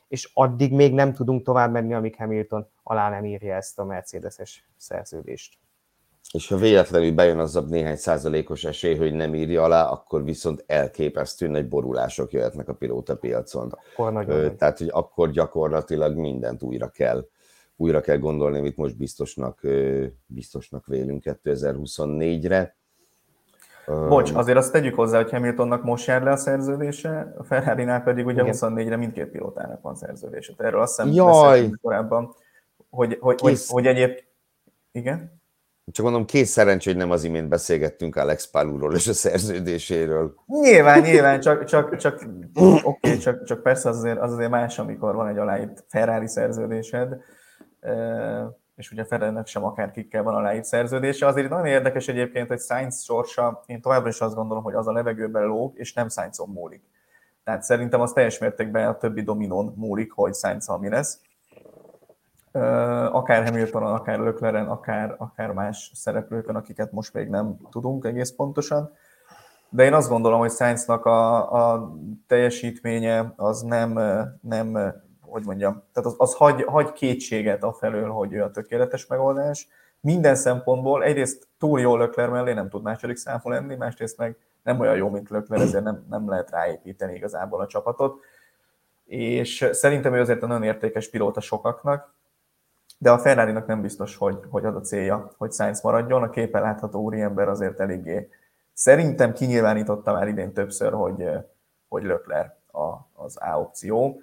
[0.07, 4.65] és addig még nem tudunk tovább menni, amíg Hamilton alá nem írja ezt a Mercedes-es
[4.77, 5.57] szerződést.
[6.31, 10.63] És ha véletlenül bejön az a néhány százalékos esély, hogy nem írja alá, akkor viszont
[10.67, 13.71] elképesztő nagy borulások jöhetnek a pilóta piacon.
[13.93, 17.27] Akkor nagyon Tehát, hogy akkor gyakorlatilag mindent újra kell
[17.75, 19.61] újra kell gondolni, amit most biztosnak,
[20.25, 22.75] biztosnak vélünk 2024-re.
[23.85, 28.25] Bocs, azért azt tegyük hozzá, hogy Hamiltonnak most jár le a szerződése, a Ferrari-nál pedig
[28.25, 30.53] ugye 24-re mindkét pilótának van szerződése.
[30.57, 31.69] Erről azt hiszem Jaj.
[31.81, 32.35] korábban,
[32.89, 34.11] hogy, hogy, hogy, hogy egyéb...
[34.91, 35.43] Igen?
[35.91, 40.35] Csak mondom, két szerencsé, hogy nem az imént beszélgettünk Alex Palúról és a szerződéséről.
[40.45, 44.79] Nyilván, nyilván, csak, csak, csak oké, okay, csak, csak persze az azért, az azért más,
[44.79, 47.17] amikor van egy aláírt Ferrari szerződésed,
[48.75, 51.27] és ugye Ferrari-nek sem akár kikkel van aláírt szerződése.
[51.27, 54.91] Azért nagyon érdekes egyébként, hogy Sainz sorsa, én továbbra is azt gondolom, hogy az a
[54.91, 56.83] levegőben lóg, és nem Sainzon múlik.
[57.43, 61.19] Tehát szerintem az teljes mértékben a többi dominon múlik, hogy Sainz mi lesz
[63.11, 68.91] akár Hamiltonon, akár Lökleren, akár, akár más szereplőkön, akiket most még nem tudunk egész pontosan.
[69.69, 71.95] De én azt gondolom, hogy Sainznak a, a
[72.27, 73.99] teljesítménye az nem,
[74.41, 74.93] nem
[75.35, 79.67] hogy mondjam, tehát az, az hagy, hagy kétséget a felől, hogy ő a tökéletes megoldás.
[79.99, 84.79] Minden szempontból egyrészt túl jó Lökler mellé nem tud második számú lenni, másrészt meg nem
[84.79, 88.19] olyan jó, mint Lökler, ezért nem, nem lehet ráépíteni igazából a csapatot.
[89.05, 92.13] És szerintem ő azért a nagyon értékes pilóta sokaknak,
[92.97, 96.23] de a ferrari nem biztos, hogy, hogy az a célja, hogy Sainz maradjon.
[96.23, 98.29] A képen látható úriember azért eléggé
[98.73, 101.29] szerintem kinyilvánította már idén többször, hogy,
[101.87, 104.21] hogy Lökler a, az A opció.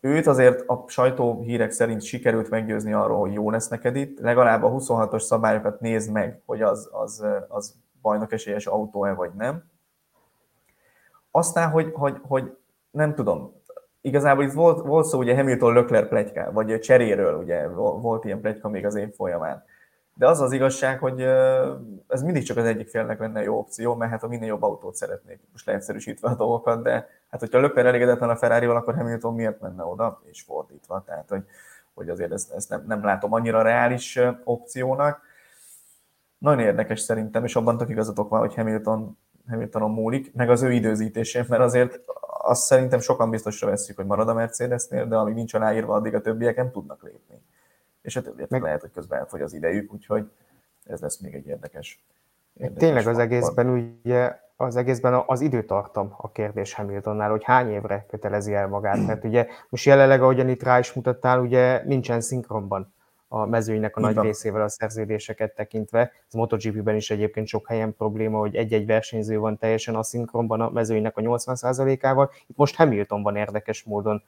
[0.00, 4.20] Őt azért a sajtó hírek szerint sikerült meggyőzni arról, hogy jó lesz neked itt.
[4.20, 9.64] Legalább a 26-os szabályokat nézd meg, hogy az, az, az bajnok esélyes autó-e vagy nem.
[11.30, 12.56] Aztán, hogy, hogy, hogy
[12.90, 13.52] nem tudom,
[14.00, 18.68] igazából itt volt, volt szó ugye Hamilton Lökler pletyká, vagy cseréről, ugye volt ilyen pletyka
[18.68, 19.64] még az év folyamán.
[20.20, 21.20] De az az igazság, hogy
[22.08, 24.94] ez mindig csak az egyik félnek lenne jó opció, mert hát a minél jobb autót
[24.94, 29.60] szeretnék, most leegyszerűsítve a dolgokat, de hát hogyha Lökler elégedetlen a ferrari akkor Hamilton miért
[29.60, 31.02] menne oda, és fordítva.
[31.06, 31.44] Tehát, hogy,
[31.94, 35.20] hogy azért ezt, ezt nem, nem látom annyira reális opciónak.
[36.38, 40.72] Nagyon érdekes szerintem, és abban tök igazatok van, hogy Hamilton Hamiltonon múlik, meg az ő
[40.72, 42.00] időzítésén, mert azért
[42.42, 46.20] azt szerintem sokan biztosra veszük, hogy marad a Mercedesnél, de amíg nincs aláírva, addig a
[46.20, 47.42] többiek nem tudnak lépni.
[48.02, 48.62] És többiek meg...
[48.62, 50.30] lehet, hogy közben elfogy az idejük, úgyhogy
[50.84, 52.04] ez lesz még egy érdekes.
[52.54, 58.06] érdekes Tényleg az egészben ugye az egészben az időtartam a kérdés Hamiltonnál, hogy hány évre
[58.08, 62.92] kötelezi el magát, mert ugye most jelenleg, ahogyan itt rá is mutattál, ugye nincsen szinkronban
[63.28, 64.22] a mezőnynek a nagy Igen.
[64.22, 66.00] részével a szerződéseket tekintve.
[66.00, 70.70] Ez MotoGP-ben is egyébként sok helyen probléma, hogy egy-egy versenyző van teljesen a szinkronban a
[70.70, 72.30] mezőnynek a 80%-ával.
[72.46, 74.22] Itt most Hamilton van érdekes módon,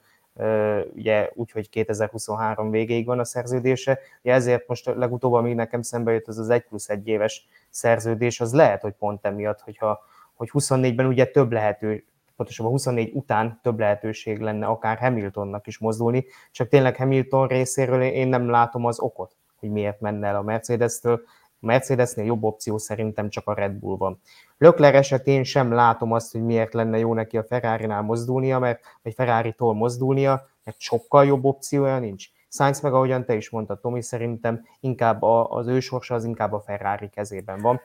[0.93, 6.11] ugye úgy, hogy 2023 végéig van a szerződése, ugye ezért most legutóbb, ami nekem szembe
[6.11, 9.99] jött, az az 1 plusz 1 éves szerződés, az lehet, hogy pont emiatt, hogyha
[10.33, 16.25] hogy 24-ben ugye több lehető, pontosabban 24 után több lehetőség lenne akár Hamiltonnak is mozdulni,
[16.51, 21.21] csak tényleg Hamilton részéről én nem látom az okot, hogy miért menne el a Mercedes-től.
[21.63, 24.19] A Mercedesnél jobb opció szerintem csak a Red Bull van.
[24.57, 29.13] Lökler esetén sem látom azt, hogy miért lenne jó neki a Ferrari-nál mozdulnia, mert, vagy
[29.13, 32.27] Ferrari-tól mozdulnia, mert sokkal jobb opciója nincs.
[32.49, 36.59] Sainz meg, ahogyan te is mondtad, Tomi, szerintem inkább az ő sorsa az inkább a
[36.59, 37.81] Ferrari kezében van.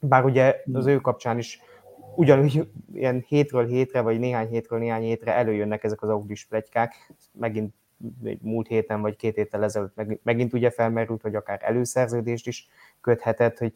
[0.00, 1.60] Bár ugye az ő kapcsán is
[2.16, 7.74] ugyanúgy ilyen hétről hétre, vagy néhány hétről néhány hétre előjönnek ezek az audis plegykák, megint
[8.40, 12.68] múlt héten vagy két héttel ezelőtt megint ugye felmerült, hogy akár előszerződést is
[13.00, 13.72] köthetett, hogy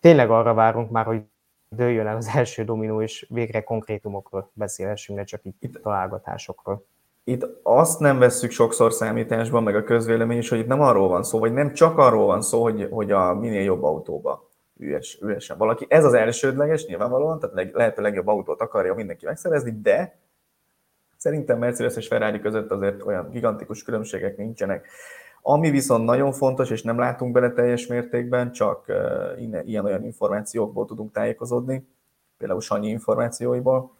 [0.00, 1.22] tényleg arra várunk már, hogy
[1.68, 6.84] dőljön el az első dominó, és végre konkrétumokról beszélhessünk, ne csak itt találgatásokról.
[7.24, 11.22] Itt azt nem vesszük sokszor számításban, meg a közvélemény is, hogy itt nem arról van
[11.22, 15.58] szó, vagy nem csak arról van szó, hogy, hogy a minél jobb autóba üres, üresen
[15.58, 15.86] valaki.
[15.88, 20.18] Ez az elsődleges nyilvánvalóan, tehát lehet a legjobb autót akarja mindenki megszerezni, de
[21.20, 24.88] szerintem Mercedes és Ferrari között azért olyan gigantikus különbségek nincsenek.
[25.42, 28.92] Ami viszont nagyon fontos, és nem látunk bele teljes mértékben, csak
[29.64, 31.86] ilyen-olyan információkból tudunk tájékozódni,
[32.38, 33.92] például Sanyi információiból,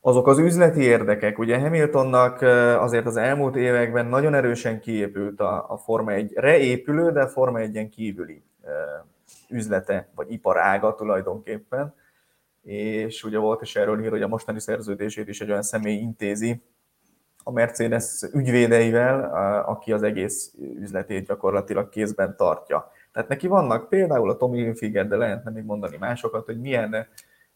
[0.00, 1.38] azok az üzleti érdekek.
[1.38, 2.42] Ugye Hamiltonnak
[2.80, 7.88] azért az elmúlt években nagyon erősen kiépült a, a Forma 1, reépülő, de Forma 1-en
[7.90, 8.42] kívüli
[9.48, 11.94] üzlete, vagy iparága tulajdonképpen,
[12.68, 16.62] és ugye volt is erről hír, hogy a mostani szerződését is egy olyan személy intézi
[17.42, 19.34] a Mercedes ügyvédeivel,
[19.64, 22.90] aki az egész üzletét gyakorlatilag kézben tartja.
[23.12, 27.06] Tehát neki vannak például a Tommy Hilfiger, de lehetne még mondani másokat, hogy milyen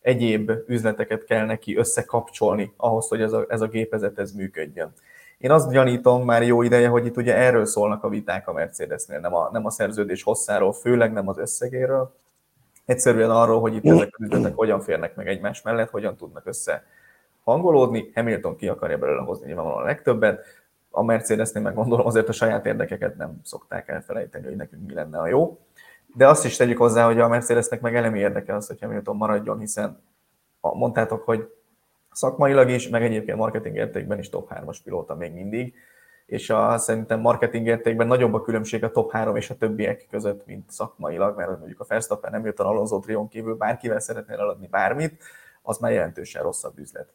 [0.00, 4.92] egyéb üzleteket kell neki összekapcsolni ahhoz, hogy ez a, ez a gépezet ez működjön.
[5.38, 9.18] Én azt gyanítom már jó ideje, hogy itt ugye erről szólnak a viták a Mercedesnél,
[9.18, 12.14] nem a, nem a szerződés hosszáról, főleg nem az összegéről,
[12.84, 16.84] egyszerűen arról, hogy itt ezek az üzletek hogyan férnek meg egymás mellett, hogyan tudnak össze
[17.44, 18.10] hangolódni.
[18.14, 20.44] Hamilton ki akarja belőle hozni nyilvánvalóan a legtöbbet,
[20.90, 25.18] a Mercedesnél meg gondolom azért a saját érdekeket nem szokták elfelejteni, hogy nekünk mi lenne
[25.18, 25.58] a jó.
[26.14, 29.58] De azt is tegyük hozzá, hogy a Mercedesnek meg elemi érdeke az, hogy Hamilton maradjon,
[29.58, 30.02] hiszen
[30.60, 31.48] mondtátok, hogy
[32.12, 35.74] szakmailag is, meg egyébként marketing értékben is top 3-as pilóta még mindig,
[36.32, 40.46] és a, szerintem marketing értékben nagyobb a különbség a top 3 és a többiek között,
[40.46, 44.66] mint szakmailag, mert mondjuk a Verstappen nem jött a Alonso Trion kívül bárkivel szeretnél eladni
[44.66, 45.22] bármit,
[45.62, 47.08] az már jelentősen rosszabb üzlet.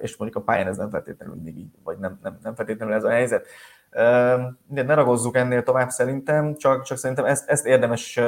[0.00, 3.10] És mondjuk a pályán ez nem feltétlenül mindig vagy nem, nem, nem feltétlenül ez a
[3.10, 3.46] helyzet.
[4.66, 8.20] De ne ragozzuk ennél tovább szerintem, csak, csak szerintem ezt, ezt érdemes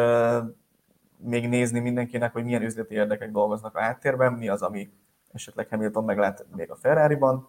[1.17, 4.91] még nézni mindenkinek, hogy milyen üzleti érdekek dolgoznak a háttérben, mi az, ami
[5.33, 7.49] esetleg Hamilton meglát még a Ferrari-ban,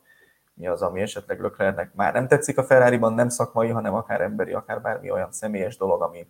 [0.57, 4.53] mi az, ami esetleg Leclercnek már nem tetszik a Ferrari-ban, nem szakmai, hanem akár emberi,
[4.53, 6.27] akár bármi olyan személyes dolog, ami,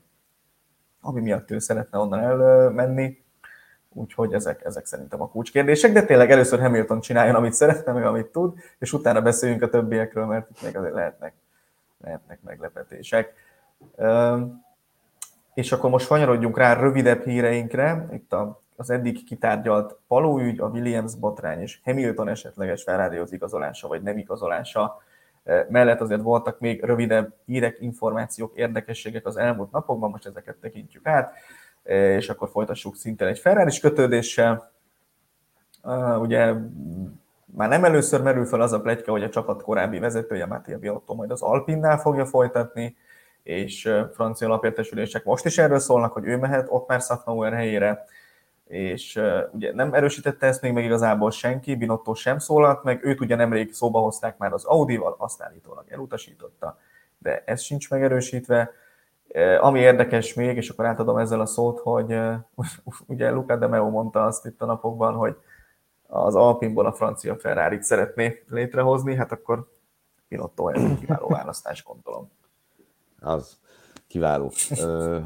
[1.02, 3.26] ami miatt ő szeretne onnan elmenni.
[3.90, 8.28] Úgyhogy ezek, ezek szerintem a kulcskérdések, de tényleg először Hamilton csináljon, amit szeretne, meg amit
[8.28, 11.34] tud, és utána beszéljünk a többiekről, mert itt még azért lehetnek,
[12.04, 13.34] lehetnek meglepetések.
[15.54, 18.08] És akkor most fanyarodjunk rá rövidebb híreinkre.
[18.12, 24.02] Itt a az eddig kitárgyalt palóügy, a Williams botrány és Hamilton esetleges ferrari igazolása vagy
[24.02, 25.02] nem igazolása
[25.70, 31.34] mellett azért voltak még rövidebb hírek, információk, érdekességek az elmúlt napokban, most ezeket tekintjük át,
[32.18, 34.72] és akkor folytassuk szintén egy ferrari kötődéssel.
[36.20, 36.54] Ugye
[37.46, 41.14] már nem először merül fel az a pletyka, hogy a csapat korábbi vezetője, Mattia Biotto
[41.14, 42.96] majd az Alpinnál fogja folytatni,
[43.44, 48.06] és francia lapértesülések most is erről szólnak, hogy ő mehet ott már helyére,
[48.68, 53.36] és ugye nem erősítette ezt még meg igazából senki, Binotto sem szólalt meg, őt ugye
[53.36, 56.80] nemrég szóba hozták már az Audi-val, azt állítólag elutasította,
[57.18, 58.72] de ez sincs megerősítve.
[59.60, 62.20] Ami érdekes még, és akkor átadom ezzel a szót, hogy
[63.08, 65.38] ugye Luca de Meo mondta azt itt a napokban, hogy
[66.08, 69.68] az Alpinból a francia ferrari szeretné létrehozni, hát akkor
[70.28, 72.32] Binotto egy kiváló választás, gondolom.
[73.20, 73.58] Az
[74.08, 74.52] Kiváló.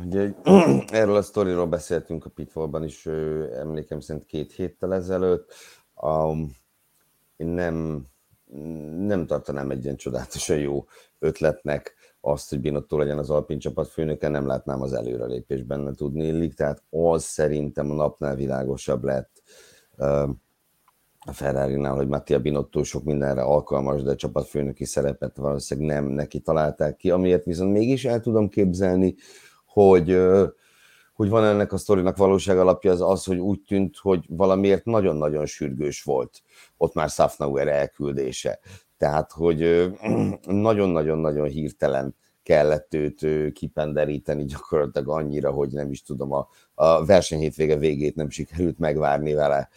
[0.06, 0.34] Ugye,
[1.02, 3.06] erről a sztoriról beszéltünk a Pitfallban is,
[3.54, 5.54] emlékem szerint két héttel ezelőtt.
[5.96, 6.56] Um,
[7.38, 8.06] én nem,
[8.98, 10.86] nem tartanám egy ilyen csodálatosan jó
[11.20, 16.26] ötletnek azt, hogy Binotto legyen az Alpin csapat főnöke, nem látnám az előrelépés benne tudni
[16.26, 19.44] illik, tehát az szerintem a napnál világosabb lett
[21.26, 26.96] a Ferrari-nál, hogy Mattia Binotto sok mindenre alkalmas, de csapatfőnöki szerepet valószínűleg nem neki találták
[26.96, 29.16] ki, amiért viszont mégis el tudom képzelni,
[29.66, 30.18] hogy,
[31.14, 35.46] hogy van ennek a sztorinak valóság alapja az az, hogy úgy tűnt, hogy valamiért nagyon-nagyon
[35.46, 36.42] sürgős volt
[36.78, 38.60] ott már Safnauer elküldése.
[38.98, 39.92] Tehát, hogy
[40.68, 48.16] nagyon-nagyon-nagyon hirtelen kellett őt kipenderíteni gyakorlatilag annyira, hogy nem is tudom, a, a versenyhétvége végét
[48.16, 49.70] nem sikerült megvárni vele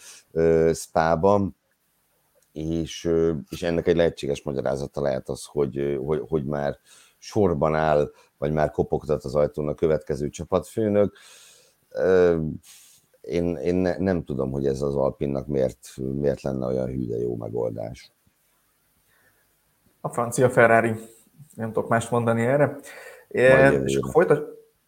[0.74, 1.56] Spában,
[2.52, 3.10] és,
[3.48, 6.78] és ennek egy lehetséges magyarázata lehet az, hogy, hogy, hogy már
[7.18, 11.16] sorban áll, vagy már kopogtat az ajtón a következő csapatfőnök.
[13.20, 17.18] Én, én ne, nem tudom, hogy ez az Alpinnak miért, miért lenne olyan hű, de
[17.18, 18.12] jó megoldás.
[20.00, 20.94] A francia Ferrari
[21.54, 22.76] nem tudok mást mondani erre.
[23.28, 23.42] É,
[23.84, 24.38] és folytas,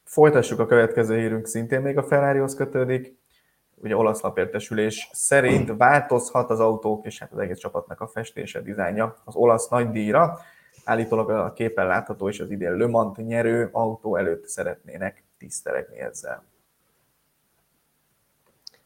[0.04, 3.18] folytassuk a következő hírünk, szintén még a Ferrarihoz kötődik.
[3.74, 9.16] Ugye olasz lapértesülés szerint változhat az autók és hát az egész csapatnak a festése, dizájnja
[9.24, 10.38] az olasz nagydíjra.
[10.84, 16.44] Állítólag a képen látható és az idén Le Mans nyerő autó előtt szeretnének tisztelegni ezzel.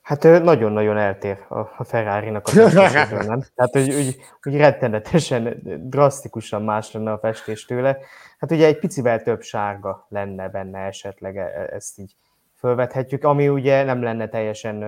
[0.02, 3.40] Hát nagyon-nagyon eltér a Ferrari-nak a festésről, nem?
[3.54, 7.98] Tehát, hogy úgy, úgy rettenetesen, drasztikusan más lenne a festés tőle.
[8.38, 12.16] Hát ugye egy picivel több sárga lenne benne esetleg, e, e, ezt így
[12.54, 14.82] fölvethetjük, ami ugye nem lenne teljesen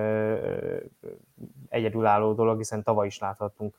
[1.69, 3.75] egyedülálló dolog, hiszen tavaly is láthattunk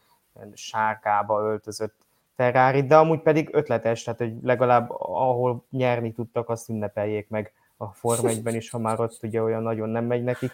[0.54, 1.96] sárkába öltözött
[2.36, 7.86] Ferrari, de amúgy pedig ötletes, tehát hogy legalább ahol nyerni tudtak, azt ünnepeljék meg a
[7.86, 10.52] Form 1 is, ha már ott ugye olyan nagyon nem megy nekik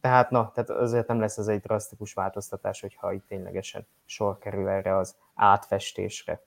[0.00, 4.68] tehát na, tehát azért nem lesz ez egy drasztikus változtatás, hogyha itt ténylegesen sor kerül
[4.68, 6.42] erre az átfestésre.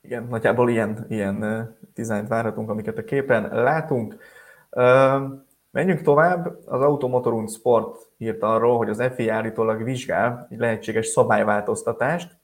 [0.00, 4.16] Igen, nagyjából ilyen, ilyen dizájnt várhatunk, amiket a képen látunk.
[5.70, 6.46] Menjünk tovább.
[6.66, 12.36] Az Automotorun Sport írt arról, hogy az FIA állítólag vizsgál egy lehetséges szabályváltoztatást,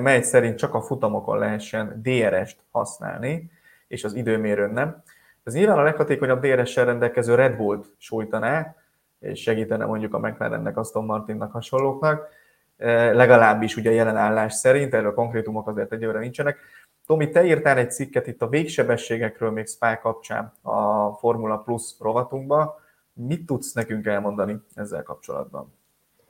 [0.00, 3.50] mely szerint csak a futamokon lehessen DRS-t használni,
[3.88, 5.02] és az időmérőn nem.
[5.44, 8.74] Ez nyilván a leghatékonyabb DRS-sel rendelkező Red Bull-t sújtaná,
[9.20, 12.28] és segítene mondjuk a McLarennek, Aston Martinnak hasonlóknak,
[12.76, 16.58] e, legalábbis ugye jelen állás szerint, erről konkrétumok azért egyőre nincsenek.
[17.06, 22.80] Tomi, te írtál egy cikket itt a végsebességekről még Spy kapcsán a Formula Plus rovatunkba.
[23.12, 25.72] Mit tudsz nekünk elmondani ezzel kapcsolatban?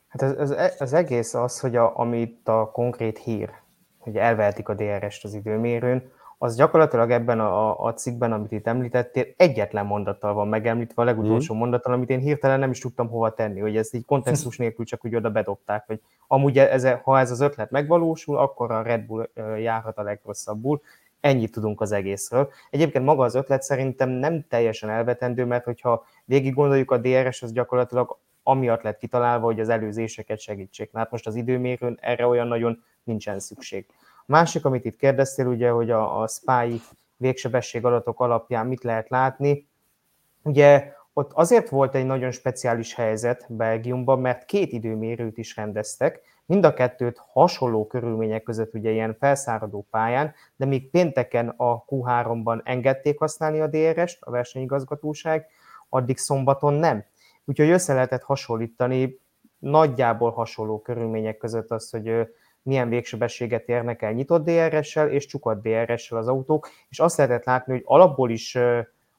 [0.08, 3.50] Hát ez, ez, az egész az, hogy a, amit a konkrét hír,
[3.98, 9.24] hogy elvehetik a DRS-t az időmérőn, az gyakorlatilag ebben a, a cikkben, amit itt említettél,
[9.36, 11.58] egyetlen mondattal van megemlítve, a legutolsó mm.
[11.58, 15.04] mondattal, amit én hirtelen nem is tudtam hova tenni, hogy ezt így kontextus nélkül csak
[15.04, 19.28] úgy oda bedobták, hogy amúgy ez, ha ez az ötlet megvalósul, akkor a Red Bull
[19.58, 20.80] járhat a legrosszabbul,
[21.20, 22.50] ennyit tudunk az egészről.
[22.70, 27.52] Egyébként maga az ötlet szerintem nem teljesen elvetendő, mert hogyha végig gondoljuk, a DRS az
[27.52, 30.90] gyakorlatilag amiatt lett kitalálva, hogy az előzéseket segítsék.
[30.94, 33.86] Hát most az időmérőn erre olyan nagyon nincsen szükség.
[34.30, 36.80] Másik, amit itt kérdeztél, ugye, hogy a, a SPY
[37.16, 39.68] végsebesség adatok alapján mit lehet látni.
[40.42, 46.64] Ugye ott azért volt egy nagyon speciális helyzet Belgiumban, mert két időmérőt is rendeztek, mind
[46.64, 53.18] a kettőt hasonló körülmények között ugye ilyen felszáradó pályán, de még pénteken a Q3-ban engedték
[53.18, 55.46] használni a DRS-t, a versenyigazgatóság,
[55.88, 57.04] addig szombaton nem.
[57.44, 59.20] Úgyhogy össze lehetett hasonlítani
[59.58, 62.28] nagyjából hasonló körülmények között az, hogy
[62.62, 67.72] milyen végsebességet érnek el nyitott DRS-sel és csukott DRS-sel az autók, és azt lehetett látni,
[67.72, 68.58] hogy alapból is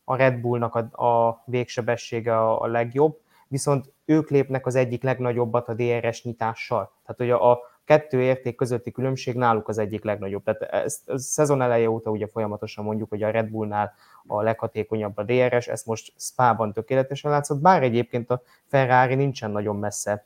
[0.03, 5.67] a Red Bullnak a, a végsebessége a, a legjobb, viszont ők lépnek az egyik legnagyobbat
[5.67, 6.91] a DRS nyitással.
[7.01, 10.43] Tehát, hogy a, a kettő érték közötti különbség náluk az egyik legnagyobb.
[10.43, 13.93] Tehát ezt a szezon eleje óta ugye folyamatosan mondjuk, hogy a Red Bullnál
[14.27, 19.75] a leghatékonyabb a DRS, ezt most Spa-ban tökéletesen látszott, bár egyébként a Ferrari nincsen nagyon
[19.75, 20.25] messze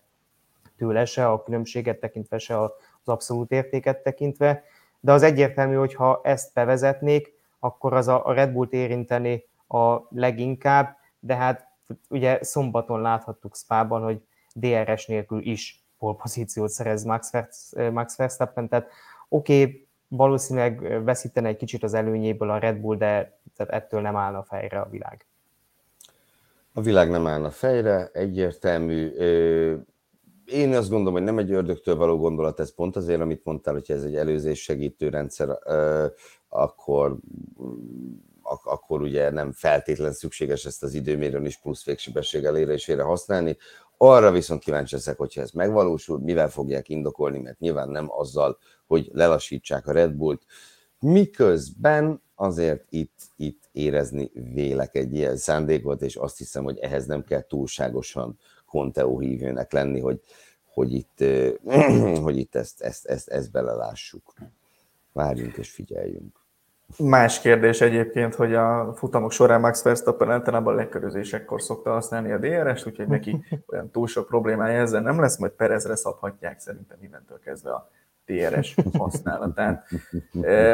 [0.77, 2.71] tőle se a különbséget tekintve, se
[3.05, 4.63] az abszolút értéket tekintve,
[4.99, 10.97] de az egyértelmű, hogy ha ezt bevezetnék, akkor az a Red Bullt érinteni a leginkább,
[11.19, 11.67] de hát
[12.09, 14.21] ugye szombaton láthattuk Spában, hogy
[14.53, 17.31] DRS nélkül is pozíciót szerez Max,
[18.17, 18.87] Verstappen, tehát
[19.29, 24.15] oké, okay, valószínűleg veszítene egy kicsit az előnyéből a Red Bull, de tehát ettől nem
[24.15, 25.25] állna fejre a világ.
[26.73, 29.13] A világ nem állna fejre, egyértelmű.
[30.45, 33.91] Én azt gondolom, hogy nem egy ördögtől való gondolat, ez pont azért, amit mondtál, hogy
[33.91, 35.49] ez egy előzés segítő rendszer,
[36.49, 37.17] akkor
[38.63, 43.57] akkor ugye nem feltétlen szükséges ezt az időmérőn is plusz végsebesség elérésére használni.
[43.97, 49.09] Arra viszont kíváncsi leszek, hogyha ez megvalósul, mivel fogják indokolni, mert nyilván nem azzal, hogy
[49.13, 50.41] lelassítsák a Red Bullt,
[50.99, 57.23] miközben azért itt, itt érezni vélek egy ilyen szándékot, és azt hiszem, hogy ehhez nem
[57.23, 58.37] kell túlságosan
[58.75, 60.19] Conteo hívőnek lenni, hogy,
[60.73, 61.23] hogy itt,
[62.25, 64.33] hogy itt ezt, ezt, ezt, ezt belelássuk.
[65.11, 66.35] Várjunk és figyeljünk.
[66.97, 72.37] Más kérdés egyébként, hogy a futamok során Max Verstappen általában a lekörözésekor szokta használni a
[72.37, 77.39] DRS-t, úgyhogy neki olyan túl sok problémája ezzel nem lesz, majd Perezre szabhatják szerintem innentől
[77.39, 77.89] kezdve a
[78.25, 79.87] DRS használatát.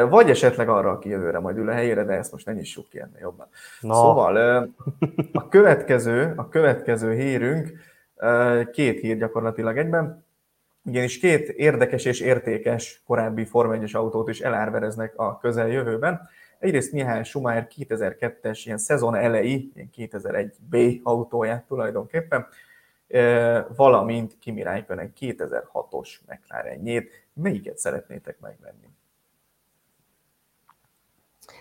[0.08, 3.00] Vagy esetleg arra, aki jövőre majd ül a helyére, de ezt most ne nyissuk ki
[3.00, 3.46] ennél jobban.
[3.80, 3.94] No.
[3.94, 4.36] Szóval
[5.32, 7.72] a következő, a következő hírünk,
[8.72, 10.24] két hír gyakorlatilag egyben,
[10.84, 16.28] ugyanis két érdekes és értékes korábbi Forma 1 autót is elárvereznek a közeljövőben.
[16.58, 22.46] Egyrészt Mihály Schumacher 2002-es ilyen szezon elejé, ilyen 2001B autóját tulajdonképpen,
[23.76, 27.26] valamint Kimi Räikkönen 2006-os McLarenjét.
[27.34, 28.88] Melyiket szeretnétek megvenni?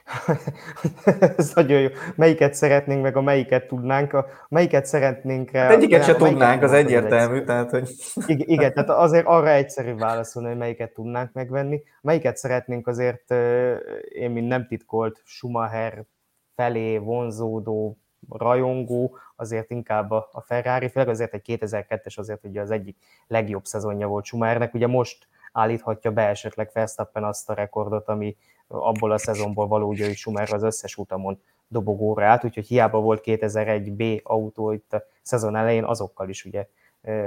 [1.37, 1.87] Ez nagyon jó.
[2.15, 5.49] Melyiket szeretnénk, meg a melyiket tudnánk, a melyiket szeretnénk...
[5.49, 7.45] Hát egyiket se tudnánk, az egyértelmű, egy...
[7.45, 7.89] tehát hogy...
[8.25, 11.81] Igen, igen, tehát azért arra egyszerű válaszolni, hogy melyiket tudnánk megvenni.
[12.01, 13.31] Melyiket szeretnénk azért,
[14.09, 16.05] én mint nem titkolt Schumacher
[16.55, 17.97] felé vonzódó
[18.29, 22.97] rajongó, azért inkább a Ferrari, főleg azért egy 2002-es azért ugye az egyik
[23.27, 28.37] legjobb szezonja volt Schumachernek, ugye most állíthatja be esetleg Verstappen azt a rekordot, ami
[28.67, 33.21] abból a szezonból való, ugye, hogy Schumer az összes utamon dobogóra állt, úgyhogy hiába volt
[33.21, 36.67] 2001 B autó itt a szezon elején, azokkal is ugye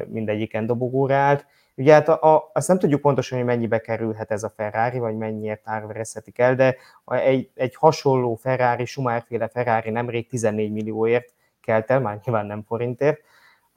[0.07, 1.47] mindegyiken dobogóra állt.
[1.77, 5.17] Ugye hát a, a, azt nem tudjuk pontosan, hogy mennyibe kerülhet ez a Ferrari, vagy
[5.17, 12.01] mennyiért árverezhetik el, de egy, egy hasonló Ferrari, Schumacher-féle Ferrari nemrég 14 millióért kelt el,
[12.01, 13.21] már nyilván nem forintért.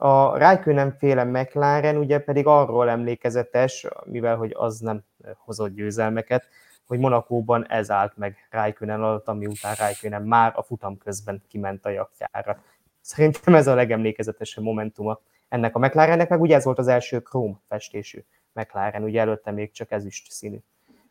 [0.00, 5.04] A Raikkonen féle McLaren ugye pedig arról emlékezetes, mivel hogy az nem
[5.36, 6.48] hozott győzelmeket,
[6.86, 11.84] hogy Monakóban ez állt meg Raikkonen alatt, ami után Raikkonen már a futam közben kiment
[11.84, 12.62] a jaktjára.
[13.00, 17.60] Szerintem ez a legemlékezetesebb momentuma ennek a McLarennek, meg ugye ez volt az első króm
[17.68, 20.58] festésű McLaren, ugye előtte még csak ezüst színű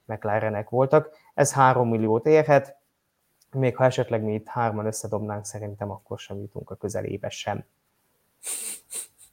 [0.05, 1.09] McLarenek voltak.
[1.33, 2.77] Ez 3 milliót érhet,
[3.51, 7.65] még ha esetleg mi itt hárman összedobnánk, szerintem akkor sem jutunk a közelébe sem.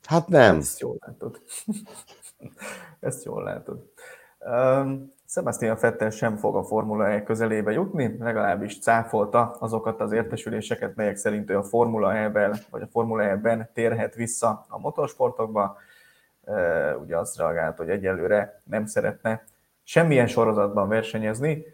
[0.03, 0.57] Hát nem.
[0.57, 1.41] Ezt jól látod.
[3.01, 3.93] Ezt jól látod.
[4.39, 10.95] Um, Sebastian Vettel sem fog a Formula E közelébe jutni, legalábbis cáfolta azokat az értesüléseket,
[10.95, 15.77] melyek szerint ő a Formula E-ben, vagy a Formula E-ben térhet vissza a motorsportokba.
[17.03, 19.45] Ugye azt reagált, hogy egyelőre nem szeretne
[19.83, 21.65] semmilyen sorozatban versenyezni,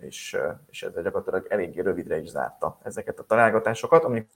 [0.00, 0.38] és,
[0.70, 4.28] és ezzel gyakorlatilag eléggé rövidre is zárta ezeket a találgatásokat, amik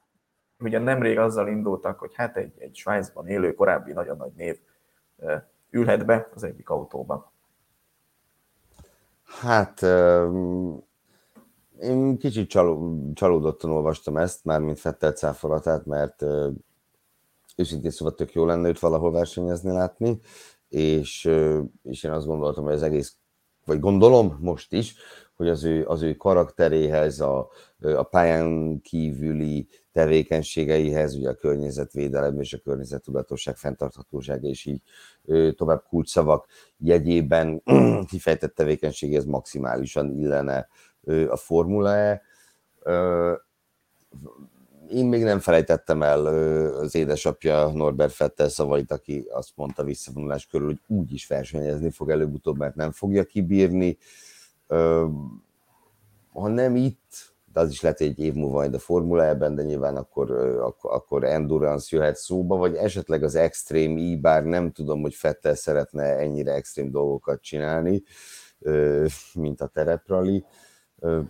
[0.59, 4.59] ugye nemrég azzal indultak, hogy hát egy, egy Svájcban élő korábbi nagyon nagy név
[5.70, 7.30] ülhet be az egyik autóban.
[9.24, 9.82] Hát
[11.80, 12.50] én kicsit
[13.14, 16.24] csalódottan olvastam ezt, mármint Fettel cáfolatát, mert
[17.57, 20.20] őszintén szóval tök jó lenne őt valahol versenyezni látni,
[20.68, 21.30] és,
[21.82, 23.16] és én azt gondoltam, hogy az egész,
[23.64, 24.94] vagy gondolom most is,
[25.36, 27.48] hogy az ő, az ő karakteréhez, a,
[27.80, 34.82] a pályán kívüli tevékenységeihez, ugye a környezetvédelem és a környezettudatosság fenntarthatósága és így
[35.55, 36.47] tovább kulcsszavak
[36.78, 37.62] jegyében
[38.11, 40.68] kifejtett tevékenységhez maximálisan illene
[41.28, 42.22] a Formula E.
[44.90, 46.26] Én még nem felejtettem el
[46.76, 52.11] az édesapja Norbert Fettel szavait, aki azt mondta visszavonulás körül, hogy úgy is versenyezni fog
[52.11, 53.99] előbb-utóbb, mert nem fogja kibírni.
[56.32, 59.62] Ha nem itt, de az is lehet egy év múlva majd a Formula ebben, de
[59.62, 60.30] nyilván akkor,
[60.61, 65.54] akkor, akkor endurance jöhet szóba, vagy esetleg az extrém i, bár nem tudom, hogy Fettel
[65.54, 68.02] szeretne ennyire extrém dolgokat csinálni,
[69.34, 70.44] mint a tereprali.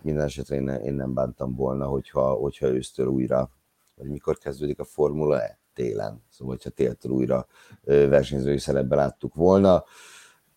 [0.01, 3.49] Minden esetre én, én nem bántam volna, hogyha, hogyha ősztől újra,
[3.95, 5.59] vagy mikor kezdődik a Formula E?
[5.73, 6.23] Télen.
[6.29, 7.47] Szóval, hogyha téltől újra
[7.83, 9.83] versenyzői szerepben láttuk volna.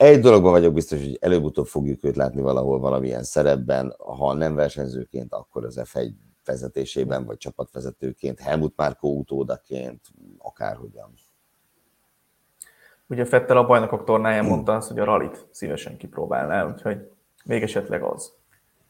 [0.00, 5.32] Egy dologban vagyok biztos, hogy előbb-utóbb fogjuk őt látni valahol valamilyen szerepben, ha nem versenyzőként,
[5.32, 6.10] akkor az F1
[6.44, 10.00] vezetésében, vagy csapatvezetőként, Helmut Márkó utódaként,
[10.38, 11.14] akárhogyan.
[13.06, 17.10] Ugye Fettel a bajnokok tornáján mondta azt, hogy a ralit szívesen kipróbálná, úgyhogy
[17.44, 18.32] még esetleg az.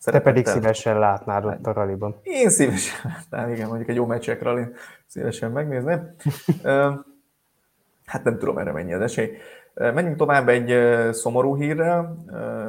[0.04, 2.20] Te pedig szívesen látnád ott a raliban.
[2.22, 4.74] Én szívesen látnám, igen, mondjuk egy jó meccsek ralin
[5.06, 6.14] szívesen megnézném.
[8.10, 9.36] hát nem tudom, erre mennyi az esély.
[9.80, 10.74] Menjünk tovább egy
[11.14, 12.24] szomorú hírrel.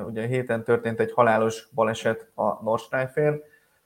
[0.07, 3.39] Ugye héten történt egy halálos baleset a Nordschleifer.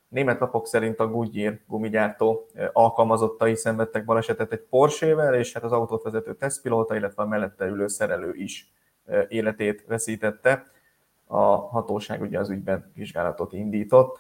[0.08, 6.04] Német napok szerint a Goodyear gumigyártó alkalmazottai szenvedtek balesetet egy Porsche-vel, és hát az autót
[6.04, 8.74] vezető tesztpilóta, illetve a mellette ülő szerelő is
[9.28, 10.64] életét veszítette.
[11.28, 14.18] A hatóság ugye az ügyben vizsgálatot indított.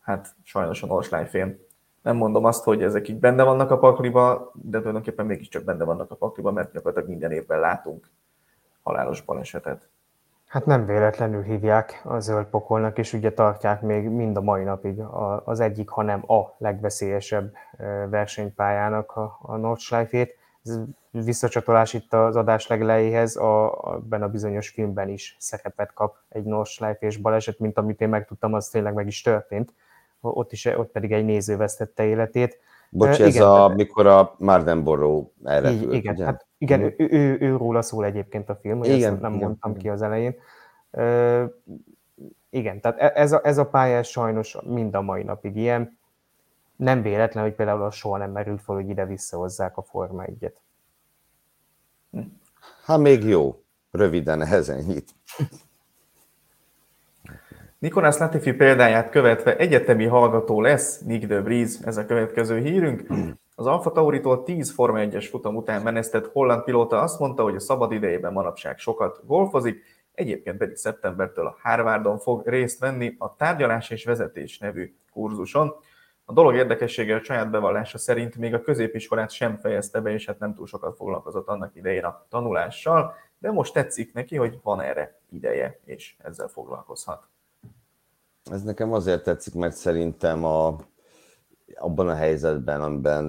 [0.00, 1.56] Hát sajnos a Nordschleifer
[2.02, 6.10] nem mondom azt, hogy ezek így benne vannak a pakliba, de tulajdonképpen mégiscsak benne vannak
[6.10, 8.10] a pakliba, mert gyakorlatilag minden évben látunk
[8.82, 9.88] halálos balesetet.
[10.46, 15.00] Hát nem véletlenül hívják a zöld pokolnak, és ugye tartják még mind a mai napig
[15.44, 17.52] az egyik, hanem a legveszélyesebb
[18.10, 20.36] versenypályának a, a Nordschleife-ét.
[20.64, 26.16] Ez visszacsatolás itt az adás legelejéhez, a, a, benne a bizonyos filmben is szerepet kap
[26.28, 29.72] egy Nordschleife és baleset, mint amit én megtudtam, az tényleg meg is történt
[30.20, 32.58] ott, is, ott pedig egy néző vesztette életét.
[32.90, 36.24] Bocs, ez igen, a, mikor a Mardenborough elrepült, igen, ugye?
[36.24, 39.34] Hát, igen, ő, ő, ő, ő, róla szól egyébként a film, hogy igen, ezt nem
[39.34, 39.82] igen, mondtam igen.
[39.82, 40.34] ki az elején.
[40.90, 41.44] Uh,
[42.50, 45.98] igen, tehát e, ez a, ez a pálya sajnos mind a mai napig ilyen.
[46.76, 50.52] Nem véletlen, hogy például soha nem merült fel, hogy ide visszahozzák a Forma 1-et.
[52.84, 53.62] Hát még jó.
[53.90, 55.14] Röviden ehhez ennyit.
[57.78, 63.06] Nikolás Latifi példáját követve egyetemi hallgató lesz Nick de Vries, ez a következő hírünk.
[63.54, 67.60] Az Alfa Tauritól 10 Forma 1-es futam után menesztett holland pilóta azt mondta, hogy a
[67.60, 73.90] szabad idejében manapság sokat golfozik, egyébként pedig szeptembertől a Harvardon fog részt venni a tárgyalás
[73.90, 75.74] és vezetés nevű kurzuson.
[76.24, 80.38] A dolog érdekessége a saját bevallása szerint még a középiskolát sem fejezte be, és hát
[80.38, 85.20] nem túl sokat foglalkozott annak idején a tanulással, de most tetszik neki, hogy van erre
[85.30, 87.28] ideje, és ezzel foglalkozhat.
[88.50, 90.76] Ez nekem azért tetszik, mert szerintem a,
[91.74, 93.24] abban a helyzetben, amiben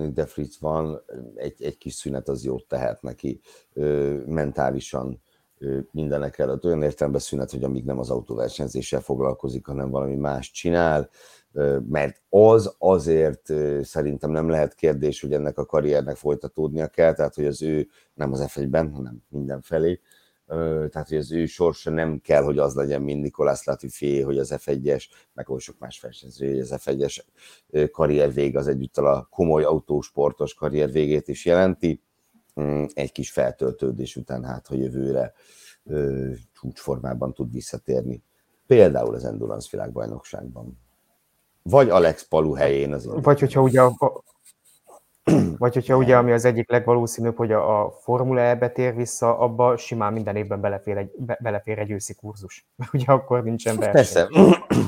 [0.00, 1.02] Nick de Fritz van,
[1.34, 3.40] egy, egy kis szünet az jót tehet neki
[4.26, 5.22] mentálisan
[5.90, 6.64] mindenek előtt.
[6.64, 11.10] Olyan értelemben szünet, hogy amíg nem az autóversenyzéssel foglalkozik, hanem valami más csinál,
[11.88, 13.52] mert az azért
[13.82, 18.32] szerintem nem lehet kérdés, hogy ennek a karriernek folytatódnia kell, tehát hogy az ő nem
[18.32, 20.00] az F1-ben, hanem mindenfelé,
[20.90, 24.54] tehát hogy az ő sorsa nem kell, hogy az legyen, mint Nikolás Latifi, hogy az
[24.56, 27.18] F1-es, meg oly sok más versenyző, hogy az F1-es
[27.90, 32.02] karrier vége az egyúttal a komoly autósportos karrier végét is jelenti.
[32.60, 35.32] Mm, egy kis feltöltődés után, hát, hogy jövőre
[36.52, 38.22] csúcsformában tud visszatérni.
[38.66, 40.78] Például az Endurance világbajnokságban.
[41.62, 44.22] Vagy Alex Palu helyén az Vagy hogyha ugye a,
[45.58, 49.76] vagy hogyha ugye, ami az egyik legvalószínűbb, hogy a, a Formula E tér vissza, abba
[49.76, 52.66] simán minden évben belefér egy, be, belefér egy őszi kurzus.
[52.76, 53.92] Mert ugye akkor nincsen verseny.
[53.92, 54.28] Persze.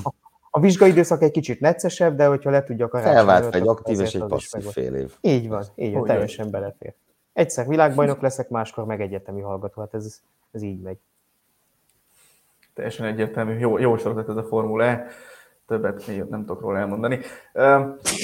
[0.02, 0.14] A,
[0.50, 4.14] a vizsgai időszak egy kicsit neccesebb, de hogyha le tudja karácsony Felvált egy aktív és
[4.14, 5.14] egy passzív fél év.
[5.20, 6.94] Így van, így van, teljesen belefér.
[7.32, 10.98] Egyszer világbajnok leszek, máskor meg egyetemi hallgató, hát ez, ez így megy.
[12.74, 15.06] teljesen egyértelmű, jó, jó sorozat ez a Formula E,
[15.66, 17.18] többet még nem tudok róla elmondani.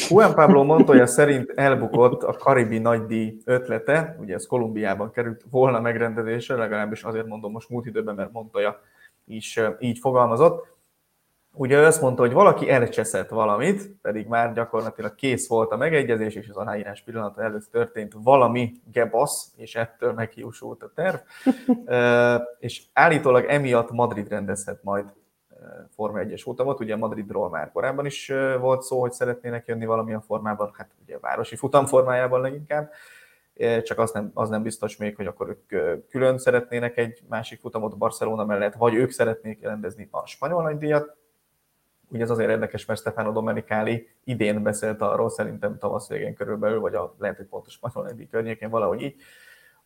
[0.09, 6.57] Juan Pablo Montoya szerint elbukott a Karibi nagydíj ötlete, ugye ez Kolumbiában került volna megrendezésre,
[6.57, 8.81] legalábbis azért mondom most múlt időben, mert Montoya
[9.25, 10.77] is így fogalmazott.
[11.53, 16.35] Ugye ő azt mondta, hogy valaki elcseszett valamit, pedig már gyakorlatilag kész volt a megegyezés,
[16.35, 21.17] és az aláírás pillanata előtt történt valami gebasz, és ettől meghiúsult a terv.
[22.59, 25.13] és állítólag emiatt Madrid rendezhet majd
[25.91, 26.81] Forma 1-es futamot.
[26.81, 31.57] Ugye Madridról már korábban is volt szó, hogy szeretnének jönni valamilyen formában, hát ugye városi
[31.57, 32.91] futam formájában leginkább,
[33.83, 37.99] csak az nem, az nem biztos még, hogy akkor ők külön szeretnének egy másik futamot
[37.99, 41.17] Barcelona mellett, vagy ők szeretnék rendezni a spanyol nagydíjat.
[42.11, 46.95] Ugye ez azért érdekes, mert Stefano Domenicali idén beszélt arról, szerintem tavasz végén körülbelül, vagy
[46.95, 49.23] a, lehet, hogy pont a spanyol nagydíj környékén valahogy így,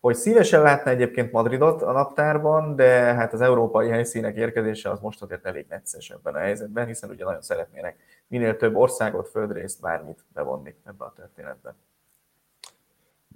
[0.02, 5.22] hogy szívesen látna egyébként Madridot a naptárban, de hát az európai helyszínek érkezése az most
[5.22, 7.96] azért elég necces ebben a helyzetben, hiszen ugye nagyon szeretnének
[8.26, 11.74] minél több országot, földrészt, bármit bevonni ebbe a történetbe.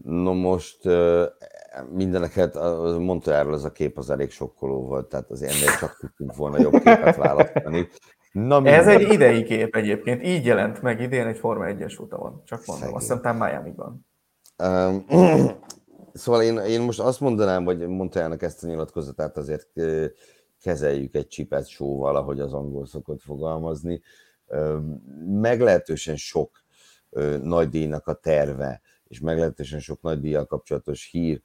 [0.04, 0.78] No most
[1.92, 2.54] mindeneket
[2.98, 6.60] mondta erről ez a kép az elég sokkoló volt, tehát az ennél csak tudtunk volna
[6.60, 7.88] jobb képet választani.
[8.32, 12.66] Na, Ez egy idei kép egyébként, így jelent meg idén egy Forma 1-es utamon, csak
[12.66, 12.96] mondom, Szegény.
[12.96, 14.06] azt hiszem Miami-ban.
[14.58, 15.04] Um,
[16.16, 19.68] Szóval én, én most azt mondanám, hogy Montejának ezt a nyilatkozatát azért
[20.60, 24.00] kezeljük egy csipet sóval, ahogy az angol szokott fogalmazni.
[25.26, 26.64] Meglehetősen sok
[27.42, 31.42] nagy díjnak a terve, és meglehetősen sok nagy díjjal kapcsolatos hír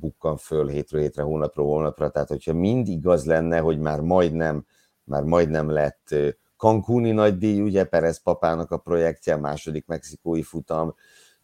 [0.00, 4.66] bukkan föl hétről hétre, hónapról hónapra, tehát hogyha mind igaz lenne, hogy már majdnem,
[5.04, 6.14] már majdnem lett
[6.56, 10.94] Cancúni nagy díj, ugye Perez papának a projektje, második mexikói futam,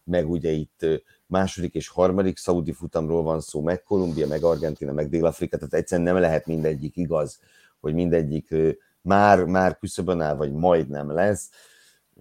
[0.03, 0.85] meg ugye itt
[1.25, 6.07] második és harmadik szaudi futamról van szó, meg Kolumbia, meg Argentina, meg Dél-Afrika, tehát egyszerűen
[6.07, 7.39] nem lehet mindegyik igaz,
[7.79, 8.55] hogy mindegyik
[9.01, 11.49] már, már küszöbön áll, vagy majdnem lesz.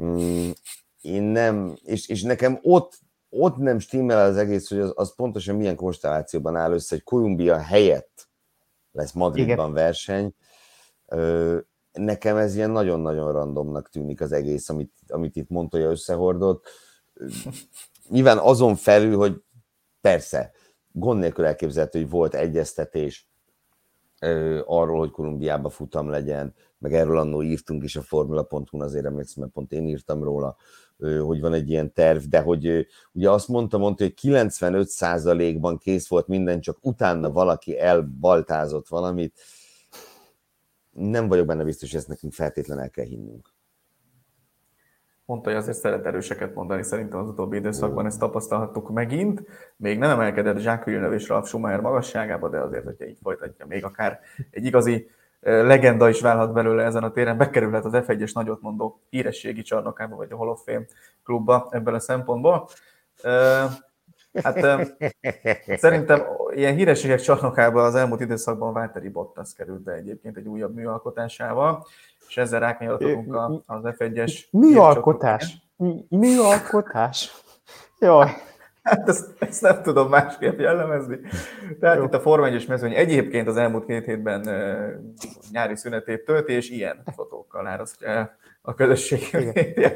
[0.02, 0.50] Mm,
[1.00, 5.56] én nem, és, és nekem ott, ott nem stimmel az egész, hogy az, az pontosan
[5.56, 8.28] milyen konstellációban áll össze, hogy Kolumbia helyett
[8.92, 9.72] lesz Madridban Igen.
[9.72, 10.34] verseny.
[11.92, 16.68] Nekem ez ilyen nagyon-nagyon randomnak tűnik az egész, amit, amit itt Montoya összehordott
[18.08, 19.42] nyilván azon felül, hogy
[20.00, 20.52] persze,
[20.92, 23.30] gond nélkül elképzelhető, hogy volt egyeztetés
[24.64, 29.52] arról, hogy Kolumbiába futam legyen, meg erről annó írtunk is a formula.hu, azért emlékszem, mert
[29.52, 30.56] pont én írtam róla,
[30.98, 36.26] hogy van egy ilyen terv, de hogy ugye azt mondta, mondta, hogy 95%-ban kész volt
[36.26, 39.40] minden, csak utána valaki elbaltázott valamit.
[40.90, 43.51] Nem vagyok benne biztos, hogy ezt nekünk feltétlenül el kell hinnünk
[45.32, 49.42] mondta, hogy azért szeret erőseket mondani, szerintem az utóbbi időszakban ezt tapasztalhattuk megint.
[49.76, 53.84] Még nem emelkedett Jacques Villeneuve és Ralf Schumacher magasságába, de azért, hogyha így folytatja, még
[53.84, 54.20] akár
[54.50, 55.10] egy igazi
[55.40, 60.32] legenda is válhat belőle ezen a téren, bekerülhet az F1-es nagyot mondó hírességi csarnokába, vagy
[60.32, 60.84] a Hall of Fame
[61.24, 62.68] klubba ebből a szempontból.
[64.42, 64.58] Hát
[65.76, 66.22] szerintem
[66.54, 71.86] ilyen hírességek csarnokába az elmúlt időszakban Válteri Bottas került be egyébként egy újabb műalkotásával
[72.28, 74.40] és ezzel rákanyarodhatunk az F1-es...
[74.50, 75.56] Műalkotás?
[76.08, 77.32] Műalkotás?
[77.98, 78.30] Jaj.
[78.82, 81.18] Hát ezt, ezt nem tudom másképp jellemezni.
[81.80, 82.04] Tehát Jó.
[82.04, 84.48] itt a Forma 1 mezőny egyébként az elmúlt két hétben
[85.50, 89.46] nyári szünetét tölti, és ilyen fotókkal árasztja el a közösség.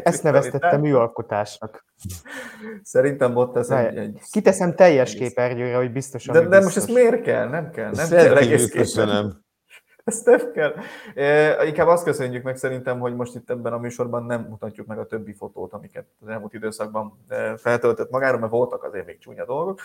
[0.05, 1.85] Ezt neveztette műalkotásnak.
[2.83, 4.21] Szerintem ott ez egy, egy...
[4.31, 6.35] Kiteszem teljes képernyőre, hogy biztosan.
[6.35, 7.49] De, de most ezt miért kell?
[7.49, 7.91] Nem kell.
[7.91, 9.45] Nem kell egész köszönöm.
[10.05, 10.75] Ezt nem kell.
[11.15, 14.99] E, inkább azt köszönjük meg szerintem, hogy most itt ebben a műsorban nem mutatjuk meg
[14.99, 17.25] a többi fotót, amiket az elmúlt időszakban
[17.57, 19.81] feltöltött magára, mert voltak azért még csúnya dolgok.